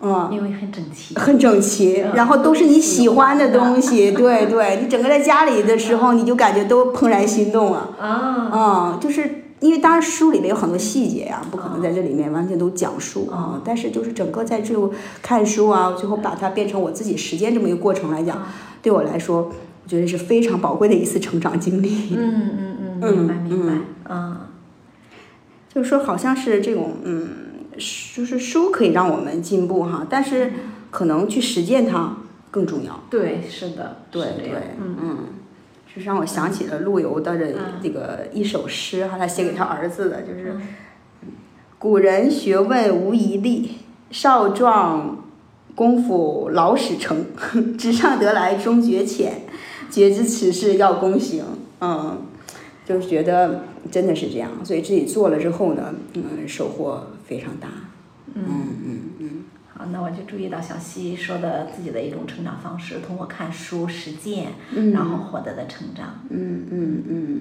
[0.00, 9.41] 嗯，因为很整齐，很整齐，然后都是你喜欢的东西，对对，你整个在家里的时候，你就感觉都怦然心动了，啊，嗯，就是。
[9.62, 13.62] 因为当然书里面有很多细节呀，不可能在这里面完全都讲述啊。
[13.64, 14.74] 但是就是整个在这
[15.22, 18.44] 看书啊，最后把它变成我自己实践这么一个过程来讲，
[18.82, 19.52] 对我来说，
[19.84, 22.14] 我觉得是非常宝贵的一次成长经历。
[22.16, 23.72] 嗯嗯嗯，明白明白。
[24.10, 24.36] 嗯，
[25.72, 27.28] 就是说好像是这种嗯，
[28.14, 30.52] 就是书可以让我们进步哈，但是
[30.90, 32.16] 可能去实践它
[32.50, 33.00] 更重要。
[33.08, 35.18] 对，是的，对对，嗯嗯。
[35.94, 40.56] 就是让我想起了陆游的这这个一首诗哈，他写给他儿子的，就是
[41.78, 43.72] 古人学问无遗力，
[44.10, 45.24] 少壮
[45.74, 47.26] 功夫老始成，
[47.76, 49.42] 纸上得来终觉浅，
[49.90, 51.44] 绝知此事要躬行。
[51.80, 52.22] 嗯，
[52.86, 57.68] 就是觉得真的是这样，所以自己做了之后呢，嗯，收获非常大。
[58.34, 59.44] 嗯嗯嗯。
[59.90, 64.52] 那我就注意到小溪说的自己的一种成长方式，通过看书实践，
[64.92, 66.20] 然后获得的成长。
[66.30, 67.40] 嗯嗯嗯。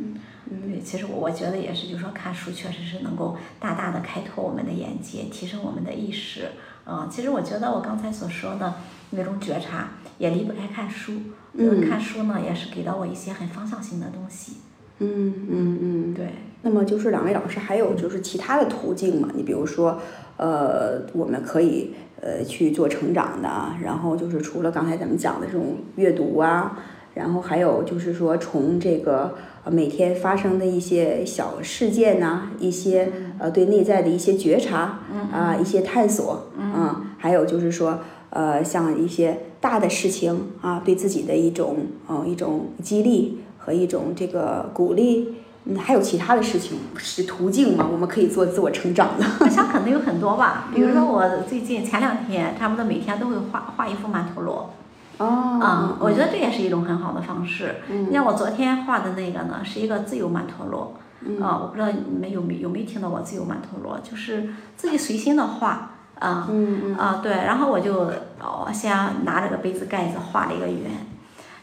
[0.67, 6.41] 对，其实我我觉得也是，就是说看书确实是能够大大的开拓我们的眼界，提升我们的意识。
[6.85, 8.73] 嗯，其实我觉得我刚才所说的
[9.11, 11.13] 那种觉察也离不开看书。
[11.53, 11.87] 嗯。
[11.87, 14.57] 看书呢，也是给到我一些很方向性的东西。
[14.99, 16.13] 嗯嗯嗯。
[16.13, 16.27] 对。
[16.63, 19.29] 那么就是两位老师还有就是其他的途径嘛？
[19.33, 20.01] 你比如说，
[20.35, 21.93] 呃，我们可以。
[22.21, 23.49] 呃，去做成长的，
[23.83, 26.77] 然后就是除了刚才咱们讲的这种阅读啊，
[27.15, 29.33] 然后还有就是说从这个
[29.71, 34.99] 每天发生的一些小事件呐，一些呃对内在的一些觉察
[35.31, 37.99] 啊，一些探索啊，还有就是说
[38.29, 45.33] 呃像一些大的事情啊，对自己的一种呃一种激励和一种这个鼓励。
[45.65, 47.85] 嗯，还有其他的事情是途径吗？
[47.91, 49.25] 我们可以做自我成长的。
[49.41, 54.73] 我想可能有很多吧， 比如说我最近前两天差不多每天都会画画一幅曼陀罗。
[55.19, 55.59] 哦。
[55.61, 57.75] 嗯，我觉得这也是一种很好的方式。
[57.89, 58.07] 嗯。
[58.09, 60.95] 你像我昨天画的那个呢，是一个自由曼陀罗。
[61.23, 61.39] 嗯。
[61.39, 65.91] 啊，我不知道你们有没有没有听到过自由曼陀罗，就是自己随心的画。
[66.17, 66.47] 啊。
[66.49, 66.97] 嗯嗯。
[66.97, 68.91] 啊，对，然后我就哦，先
[69.23, 70.89] 拿着个杯子盖子画了一个圆。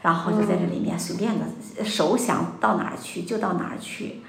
[0.03, 4.21] 然后就在这里面随便的，手想到哪儿去就到哪儿去，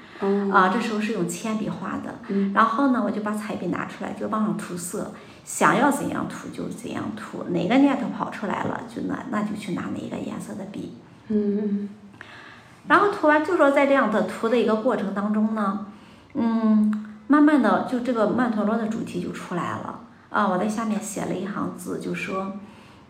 [0.51, 2.15] 啊，这时候是用铅笔画的，
[2.53, 5.13] 然后呢，我就把彩笔拿出来就往上涂色，
[5.45, 10.97] 想要怎样涂就怎样涂，哪个念头跑出来了就那那就去拿哪个颜色的笔，
[11.27, 11.87] 嗯，
[12.87, 15.85] 然后涂完就说在这样的涂的一个过程当中呢，
[16.33, 16.91] 嗯，
[17.27, 19.99] 慢慢的就这个曼陀罗的主题就出来了，
[20.31, 22.53] 啊，我在下面写了一行字，就说，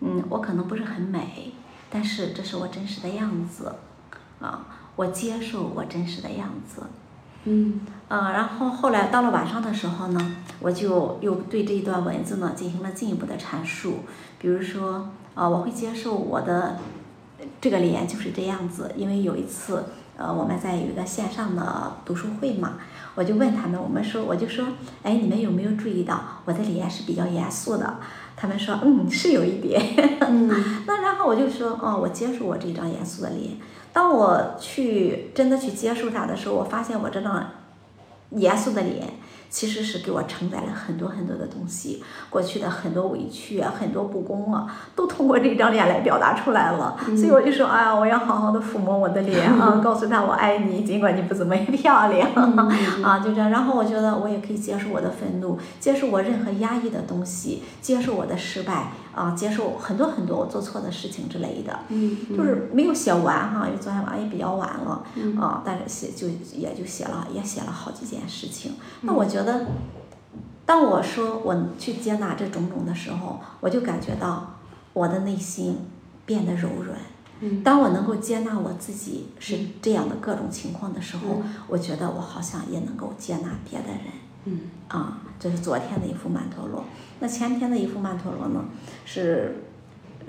[0.02, 1.54] 嗯，我可能不是很美。
[1.90, 3.74] 但是这是我真实的样子，
[4.40, 4.66] 啊，
[4.96, 6.84] 我接受我真实的样子，
[7.46, 14.00] 嗯，啊，然后后来到了晚上的时候呢，我就又对这一段文字呢进行了进一步的阐述，
[14.38, 16.78] 比如说，啊，我会接受我的
[17.60, 19.86] 这个脸就是这样子，因为有一次，
[20.18, 22.74] 呃，我们在有一个线上的读书会嘛，
[23.16, 24.68] 我就问他们，我们说，我就说，
[25.02, 28.00] 哎，你们有没有注意到我的脸是比较严肃的？
[28.42, 29.82] 他们说，嗯，是有一点。
[30.88, 33.58] 那然后我就说，哦，我接受我这张严肃的脸。
[33.92, 37.46] 当我去真的去接受它的时候，我发现我这张
[38.30, 39.06] 严肃的脸，
[39.50, 46.96] 其实是给我承载了很多很多的东西，过去的很多委屈啊，很多不公啊，都通过这张脸来表达出来了。
[47.18, 52.30] 所以我就说，哎呀，我要好好的抚摸我的脸啊， 告诉他我爱你，尽管你不怎么漂亮
[53.04, 53.50] 啊，就这样。
[53.50, 61.78] 然后我觉得我也可以接受我的愤怒，接受我任何压抑的东西，接受我的失败啊，接受很多很多我做错的事情之类的。
[61.90, 65.04] 嗯，就是没有写完哈，因为昨天晚上也比较晚了
[65.38, 68.76] 啊，但是写就也就写了，也写了好几件事情。
[69.02, 69.66] 那我觉得，
[70.66, 74.56] 当我说我去接纳这种种的时候，我就感觉到
[74.94, 75.80] 我的内心
[76.26, 76.98] 变得柔软。
[77.42, 84.02] 嗯当我能够接纳我自己是这样的各种情况的时候，我觉得我好像也能够接纳别的人。
[84.46, 86.84] 嗯啊，这是昨天的一幅曼陀罗。
[87.20, 88.66] 那前天的一幅曼陀罗呢，
[89.06, 89.64] 是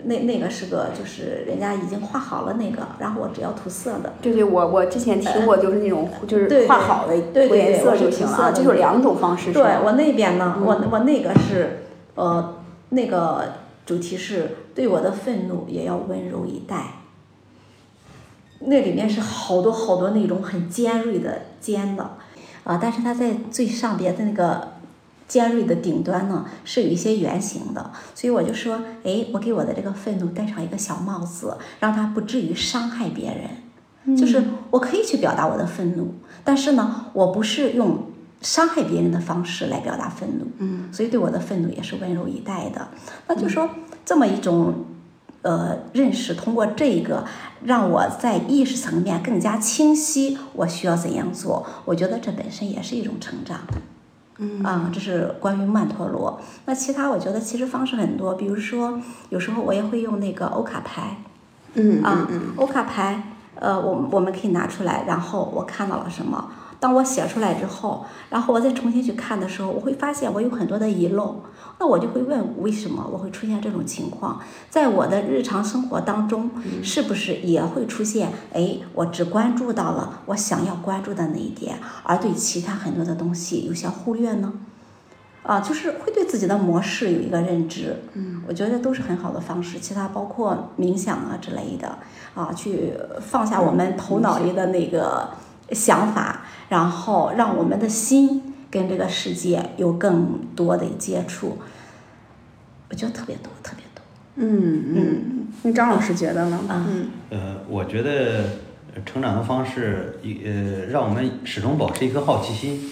[0.04, 4.12] 那那个是个就是人家已经画好了那个，然后我只要涂色的。
[4.22, 9.52] 对对，我我之前听过，就是那种就是对画好的涂颜色就行了啊，涂色的这有两种方式？
[9.52, 11.82] 对我那边呢，我嗯我那个是
[12.14, 12.56] 呃
[12.90, 13.52] 那个
[13.84, 16.94] 主题是对我的愤怒也要温柔以待。
[18.60, 22.16] 那里面是好多好多那种很尖锐的尖的，
[22.64, 24.68] 啊，但是它在最上边的那个
[25.30, 34.16] 尖锐的顶端呢，是有一些圆形的，所以我就说，哎，我给我的这个愤怒戴上一个小帽子，让它不至于伤害别人。
[34.16, 38.10] 就是我可以去表达我的愤怒，但是呢，我不是用
[38.40, 40.46] 伤害别人的方式来表达愤怒。
[40.58, 42.88] 嗯，所以对我的愤怒也是温柔以待的。
[43.28, 43.70] 那就说
[44.04, 44.86] 这么一种
[45.42, 47.24] 呃认识，通过这个
[47.62, 51.64] 让我在意识层面更加清晰，我需要怎样做？
[51.84, 53.60] 我觉得这本身也是一种成长。
[54.40, 56.40] 嗯啊，这是关于曼陀罗。
[56.64, 61.18] 那其他我觉得其实方式很多，比如说有时候我也会用那个欧卡牌。
[61.74, 63.22] 嗯啊嗯，欧卡牌，
[63.54, 66.50] 呃，我我们可以拿出来，然后我看到了什么？
[66.80, 71.42] 当我写出来之后，然后我再重新去看的时候，我会发现我有很多的遗漏，
[71.78, 74.40] 那我就会问为什么我会出现这种情况？
[74.70, 76.50] 在我的日常生活当中，
[76.82, 78.32] 是不是也会出现？
[78.54, 84.52] 哎，我只关注到了我想要关注的那一点，而对其他很多的东西有些忽略呢？
[85.42, 89.78] 啊，就是会对自己的模式有一个认知，嗯，我觉得都是很好的方式。
[89.78, 91.98] 其他包括冥想啊之类的，
[92.34, 95.30] 啊，去放下我们头脑里的那个
[95.72, 101.58] 想法，然后让我们的心跟这个世界有更多的接触。
[102.88, 104.02] 我觉得特别多，特别多。
[104.36, 106.60] 嗯嗯，那张老师觉得呢？
[106.68, 108.44] 啊嗯呃，我觉得
[108.94, 112.90] 呃成长的方式，一呃，让我们始终保持一颗好奇心，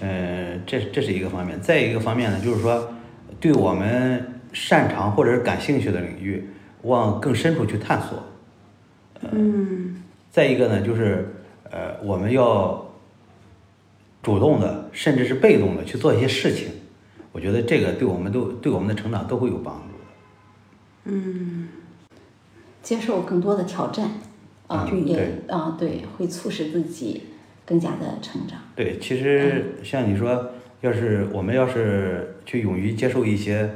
[0.00, 1.60] 呃，这这是一个方面。
[1.60, 2.90] 再一个方面呢，就是说，
[3.38, 6.48] 对我们擅长或者是感兴趣的领域，
[6.82, 8.22] 往更深处去探索。
[9.32, 11.35] 嗯再一个呢，就是
[11.70, 12.86] 呃，我们要
[14.22, 16.68] 主动的，甚至是被动的去做一些事情。
[17.32, 20.04] 我觉得这个对我们都对我们的成长都会有帮助的。
[21.04, 21.68] 嗯
[22.82, 24.10] 接受更多的挑战，
[24.68, 27.24] 啊，嗯也啊，对，会促使自己
[27.64, 28.60] 更加的成长。
[28.74, 30.50] 对，其实像你说，
[30.80, 33.68] 要是我们要是去勇于接受一些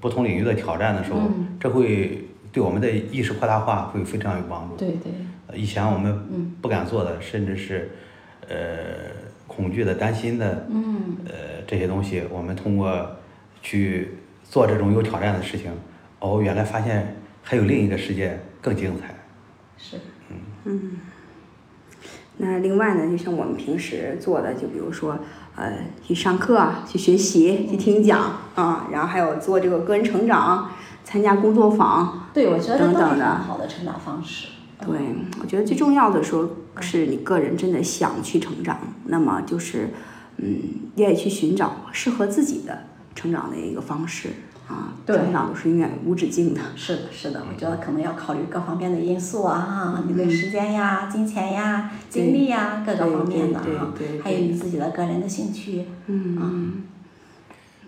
[0.00, 4.76] 不同领域的挑战的时候，嗯这会对我们的意识扩大化会非常有帮助。
[4.76, 5.18] 对对，呃
[5.54, 7.90] 以前我们嗯不敢做的，甚至是
[8.48, 8.56] 呃
[9.46, 13.16] 恐惧的、担心的，嗯，呃这些东西，我们通过
[13.62, 15.70] 去做这种有挑战的事情，
[16.20, 19.14] 哦，原来发现还有另一个世界更精彩。
[19.76, 19.96] 是，
[20.28, 20.36] 嗯。
[20.64, 20.90] 嗯
[22.36, 25.16] 那另外呢，就像我们平时做的，就比如说，
[25.54, 28.20] 呃，去上课啊，去学习，去听讲
[28.56, 30.68] 啊，然后还有做这个个人成长，
[31.04, 34.48] 参加工作坊，对，我觉得都是很等等的好的成长方式。
[34.80, 34.98] 对，
[35.40, 36.48] 我觉得最重要的时候
[36.80, 39.90] 是你个人真的想去成长，那么就是，
[40.38, 40.58] 嗯，
[40.96, 42.84] 愿意去寻找适合自己的
[43.14, 44.30] 成长的一个方式
[44.68, 44.94] 啊。
[45.06, 45.16] 对。
[45.16, 46.60] 成长都是永远无止境的。
[46.76, 53.60] 是的，是的，我觉得可能要考虑各方面的因素啊，哈，你的时间呀、金钱呀、精力呀，各个方面的
[53.96, 56.82] 对对，还有你自己的个人的兴趣，嗯。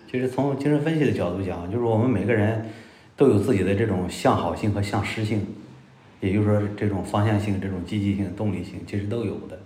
[0.09, 2.65] 其实从精神分析的角度讲，就是我们每个人
[3.17, 5.45] 都有自己的这种向好性和向失性，
[6.19, 9.59] 也就是说这种方向性、这种积极性、动力性，其实都有的。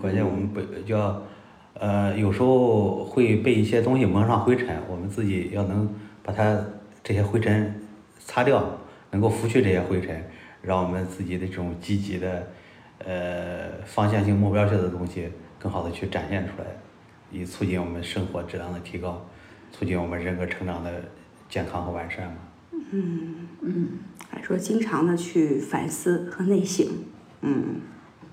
[0.00, 1.22] 关键我们不要，
[1.74, 5.88] 呃，有时候会被一些东西蒙上灰尘，我们自己要能
[6.22, 6.58] 把它
[7.02, 7.74] 这些灰尘
[8.18, 8.64] 擦掉，
[9.10, 10.24] 能够拂去这些灰尘，
[10.62, 12.46] 让我们自己的这种积极的，
[12.98, 15.28] 呃，方向性、目标性的东西
[15.58, 16.64] 更好的去展现出来，
[17.30, 19.24] 以促进我们生活质量的提高，
[19.72, 20.90] 促进我们人格成长的
[21.48, 22.38] 健康和完善嘛。
[22.90, 23.88] 嗯嗯，
[24.28, 26.86] 还说经常的去反思和内省，
[27.42, 27.80] 嗯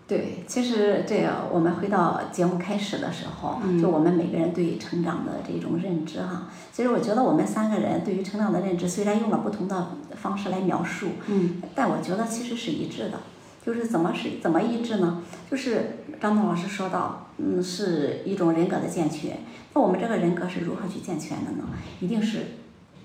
[0.07, 13.19] 对，其实这个我们回到节目开始的时候，就我们每个人对于成长的这种认知哈，其实我觉得我们三个人对于成长的认知虽然用了不同的方式来描述，嗯，但我觉得其实是一致的。
[13.65, 15.23] 就是怎么是怎么一致呢？
[15.49, 19.37] 就是张东老师说到，嗯，是一种人格的健全。
[19.73, 21.63] 那我们这个人格是如何去健全的呢？
[22.01, 22.39] 一定是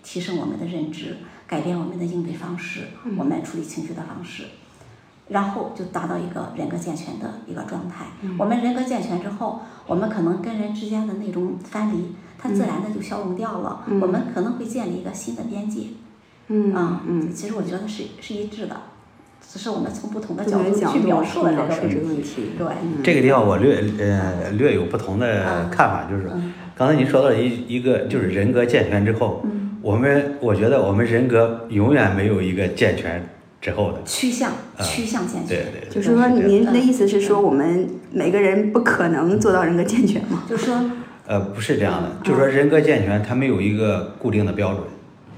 [0.02, 1.18] 提升我们的认知，
[1.48, 2.82] 改变我们的应对方式，
[3.16, 4.44] 我们处理情绪的方式，
[5.28, 8.04] 然后就达到一个人格健全的一个状态。
[8.38, 13.84] 我们人格健全之后，我们可能跟人之间的那种藩篱，它自然的就消融掉了。
[14.00, 15.88] 我们可能会建立一个新的边界。
[16.48, 18.76] 嗯啊，嗯，其实我觉得是是一致的。
[19.50, 22.50] 只是我们从不同的角度去描述了这这个问题。
[22.58, 22.66] 对，
[23.02, 33.24] 这个地方我略呃略有不同的嗯看法，就是嗯刚才您说到一一个就是人格健全之后，嗯，我们我觉得我们人格永远没有一个健全
[33.60, 40.44] 之后的，趋向啊趋向健对全，对，就是说，您的意思是说，我们每个人不可能做到人格健全吗？
[40.50, 40.90] 就是说，
[41.26, 44.82] 呃不是这样的，就是说人格健全它没有一个固定的标准，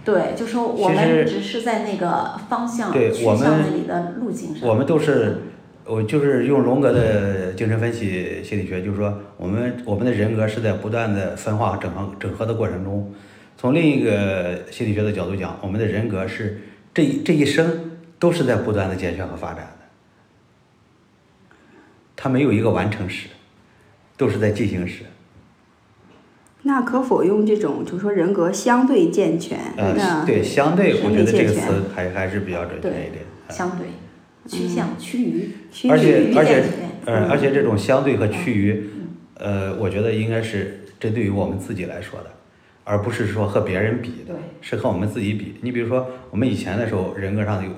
[0.05, 4.69] 对，就说我们只是在那个方向趋对我们向那里的路径上。
[4.69, 5.39] 我们都是，
[5.85, 13.13] 我就是用荣格的精神分析心理学，就是说，我们我们的人格是在不断的分化、整合、整合的过程中。
[13.61, 16.63] 从另一个心理学的角度讲，我们的人格是
[16.95, 21.57] 这一这一生都是在不断的健全和发展的，
[22.17, 23.29] 它没有一个完成时，
[24.17, 25.03] 都是在进行时。
[26.63, 29.59] 那可否用这种，就是说人格相对健全？
[30.25, 33.17] 对，相对，我觉得这个词还还是比较准确一点。
[33.47, 33.89] 呃相对
[34.47, 36.73] 趋向趋于趋而且于而且健
[37.05, 38.89] 全呃，而且这种相对和趋于，
[39.35, 42.31] 呃，我觉得应该是针对于我们自己来说的，
[42.91, 45.55] 而不是说和别人比的，是和我们自己比。
[45.61, 47.71] 你比如说，我们以前的时候，人格上有，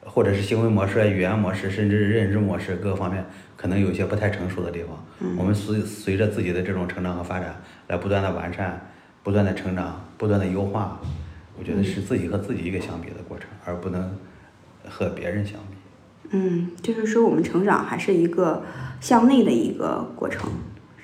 [0.00, 3.22] 或者是行为模式、啊语言模式，甚至是认知模式各个方面，
[3.54, 5.36] 可能有些不太成熟的地方。
[5.36, 7.54] 我们随随着自己的这种成长和发展，
[7.88, 8.80] 来不断的完善、
[9.22, 10.98] 不断的成长、不断的优化。
[11.58, 14.10] 我觉得是自己和自己一个相比的过程，而不能
[14.88, 15.76] 和别人相比。
[16.30, 18.62] 嗯，就是说我们成长还是一个
[19.02, 20.50] 向内的一个过程，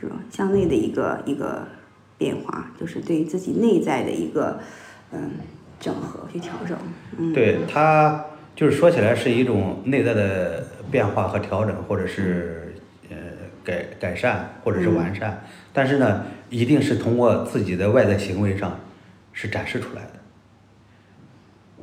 [0.00, 0.16] 是吧？
[0.30, 1.68] 向内的一个一个
[2.23, 4.61] 变化，就是对于自己内在的一个
[5.11, 5.32] 嗯
[5.81, 6.78] 整合去调整。
[7.19, 8.24] 嗯，对它
[8.55, 12.74] 就是说起来是一种内在的变化和调整，或者是
[13.11, 13.16] 呃
[13.65, 15.43] 改改善，或者是完善。
[15.73, 18.78] 但是呢，一定是通过自己的外在行为上
[19.32, 20.11] 是展示出来的。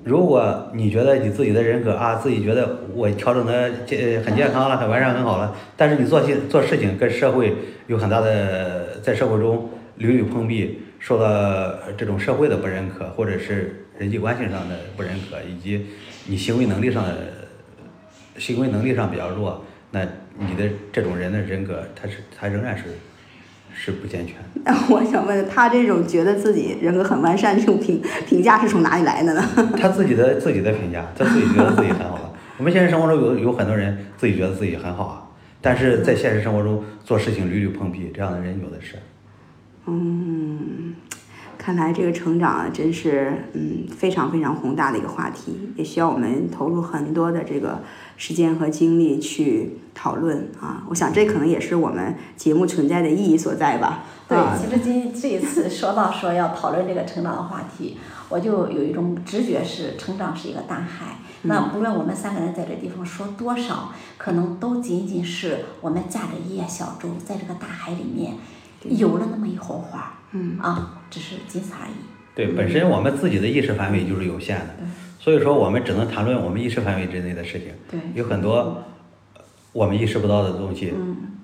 [0.05, 7.53] 如果你觉得你自己的人格啊，自己觉得我调整的健很健康了，很完善，很好了，但是你做事做事情跟社会
[7.87, 15.85] 有很大的在社会中屡屡碰壁，受到这种社会的不认可，或者是人际关系上的不认可，以及
[16.25, 17.15] 你行为能力上的
[18.37, 20.01] 行为能力上比较弱，那
[20.37, 22.85] 你的这种人的人格，他是他仍然是
[23.75, 24.35] 是不健全。
[24.63, 29.43] 那 我想问他这种觉得自己人格很完善这种评评价是从哪里来的呢？
[29.77, 32.33] 他自己的自己的评价，他自己觉得自己很好了。
[32.57, 35.27] 我们现实生活中有有很多人自己觉得自己很好啊，
[35.59, 38.95] 但是在现实生活中做事情屡屡碰壁，这样的人有的是。
[39.89, 40.95] 嗯，
[41.57, 47.81] 看来这个成长啊，真是嗯非常非常宏大的一个话题，也需要我们投入很多的这个
[48.15, 50.83] 时间和精力去讨论啊。
[50.89, 54.03] 我想这可能也是我们节目存在的意义所在吧。
[54.27, 57.97] 对啊，其实今这一次说到说要讨论这个成长的话题，
[58.29, 61.17] 我就有一种直觉是成长是一个大海。
[61.43, 68.33] 那不论我们三个人在这地方说多少，可能都仅仅是我们驾着一叶小舟，在这个大海里面
[68.83, 71.91] 游了那么一会儿花，嗯啊，只是仅此而已。
[72.35, 74.75] 对，本身我们自己的意识范围就是有限的，
[75.19, 77.67] 所以说我们只能谈论我们意识范围之内的事情。
[77.91, 78.83] 对，有很多
[79.73, 80.93] 我们意识不到的东西，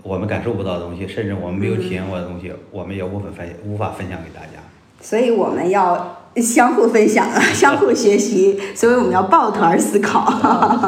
[0.04, 4.64] 我们感受不到的东西，甚至我们没有体验过的东西，我们也无法分无法分享给大家。
[5.02, 10.32] 所以我们要相互分享， 相互学习，所以我们要抱团思考，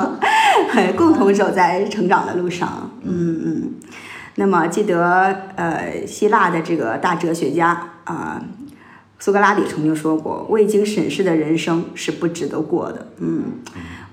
[0.96, 2.90] 共同走在成长的路上。
[3.04, 3.74] 嗯嗯。
[4.40, 8.40] 那么记得呃，希腊的这个大哲学家啊、
[9.18, 13.46] 苏格拉底曾经说过：“未经审视的人生是不值得过的。”嗯，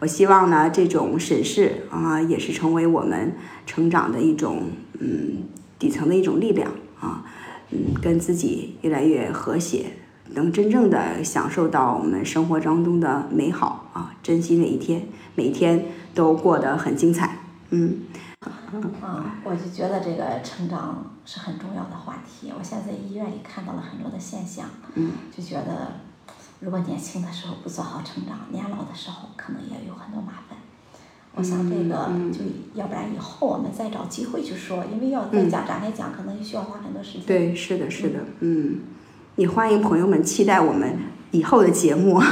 [0.01, 3.34] 我希望呢，这种审视啊、也是成为我们
[3.66, 4.62] 成长的一种
[4.98, 5.44] 嗯
[5.78, 7.22] 底层的一种力量啊。
[7.70, 9.84] 嗯，跟自己越来越和谐，
[10.30, 15.84] 能真正的享受到我们生活当中的美好啊，珍惜每一天，每一天
[16.14, 17.40] 都过得很精彩。
[17.70, 17.98] 嗯
[19.01, 22.53] 啊，我就觉得这个成长是很重要的话题。
[22.57, 25.93] 我现在在医院里看到了很多的现象，嗯，就觉得
[26.61, 30.59] 如果年轻的时候不做好成长，年老的时候可能也有很多麻烦。
[31.37, 32.45] 我想这个就
[32.75, 37.27] 要不然以后我们再找机会去说，因为要再讲展开讲，可能需要花很多时间。
[37.27, 38.81] 对，是的，是的，嗯，
[39.35, 40.97] 也欢迎朋友们期待我们
[41.33, 42.23] 以后的节目。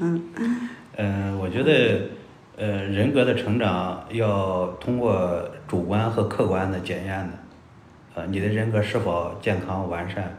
[0.00, 0.22] 嗯，
[0.98, 2.10] 呃，我觉得，
[2.60, 7.38] 呃，人格的成长要通过主观和客观的检验的。
[8.14, 10.36] 呃，你的人格是否健康完善，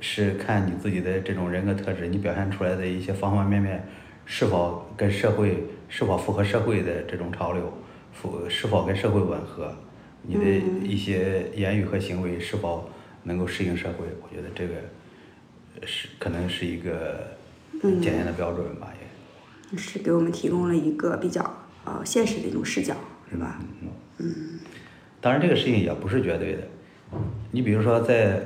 [0.00, 3.86] 是看你自己的这种人格特质，你表现出来的一些方方面面
[4.24, 5.62] 是否跟社会。
[5.90, 7.72] 是否符合社会的这种潮流，
[8.12, 9.74] 符是否跟社会吻合？
[10.20, 10.44] 你的
[10.86, 12.90] 一些言语和行为是否
[13.22, 14.04] 能够适应社会？
[14.20, 14.74] 我觉得这个
[15.86, 17.26] 是可能是一个
[18.02, 19.07] 检验的标准吧，也
[19.76, 21.42] 是给我们提供了一个比较
[21.84, 22.94] 呃现实的一种视角，
[23.30, 23.58] 是吧？
[23.82, 23.88] 嗯
[24.18, 24.34] 嗯。
[25.20, 26.62] 当然，这个事情也不是绝对的。
[27.50, 28.40] 你比如说，在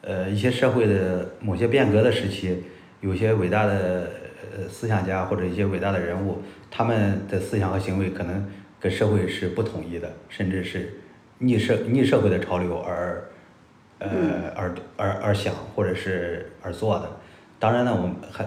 [0.00, 2.62] 呃一些社会的某些变革的时期，
[3.00, 4.10] 有些伟大的
[4.56, 6.40] 呃思想家或者一些伟大的人物。
[6.70, 8.50] 他们的思想和行为可能
[8.80, 10.92] 跟社会是不统一的，甚至是
[11.38, 13.24] 逆社逆社会的潮流而，
[13.98, 14.08] 呃
[14.56, 17.08] 而而而想或者是而做的。
[17.60, 18.44] 当然呢，我们还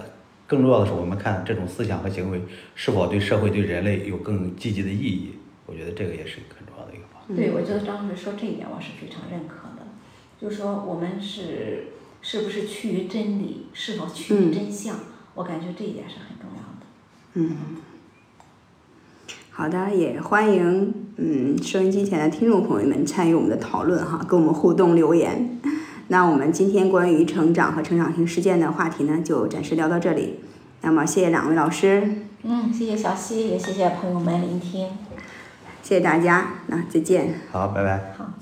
[0.48, 2.41] 更重要的是，我们看这种思想和行为
[2.74, 5.34] 是否对社会对人类有更积极的意义。
[5.65, 7.36] 我觉得这个也是很重要的一个方面。
[7.36, 9.86] 对，我觉得张老师说这一点，我是非常认可的。
[10.40, 11.88] 就是说，我们是
[12.22, 14.98] 是不是趋于真理，是否趋于真相？
[15.36, 16.86] 我感觉这一点是很重要的。
[17.34, 17.57] 嗯。
[19.52, 25.60] 好的，也欢迎嗯收音机前的听众朋友们参与我们的讨论哈，跟我们互动留言。
[26.10, 30.40] 那我们今天关于成长和成长型事件的话题呢，就暂时聊到这里。
[30.82, 32.24] 那么谢谢两位老师。
[32.44, 34.90] 嗯，谢谢小溪，也谢谢朋友们聆听。
[35.82, 37.42] 谢谢大家，那再见。
[37.52, 38.14] 好，拜拜。
[38.18, 38.37] 好，见。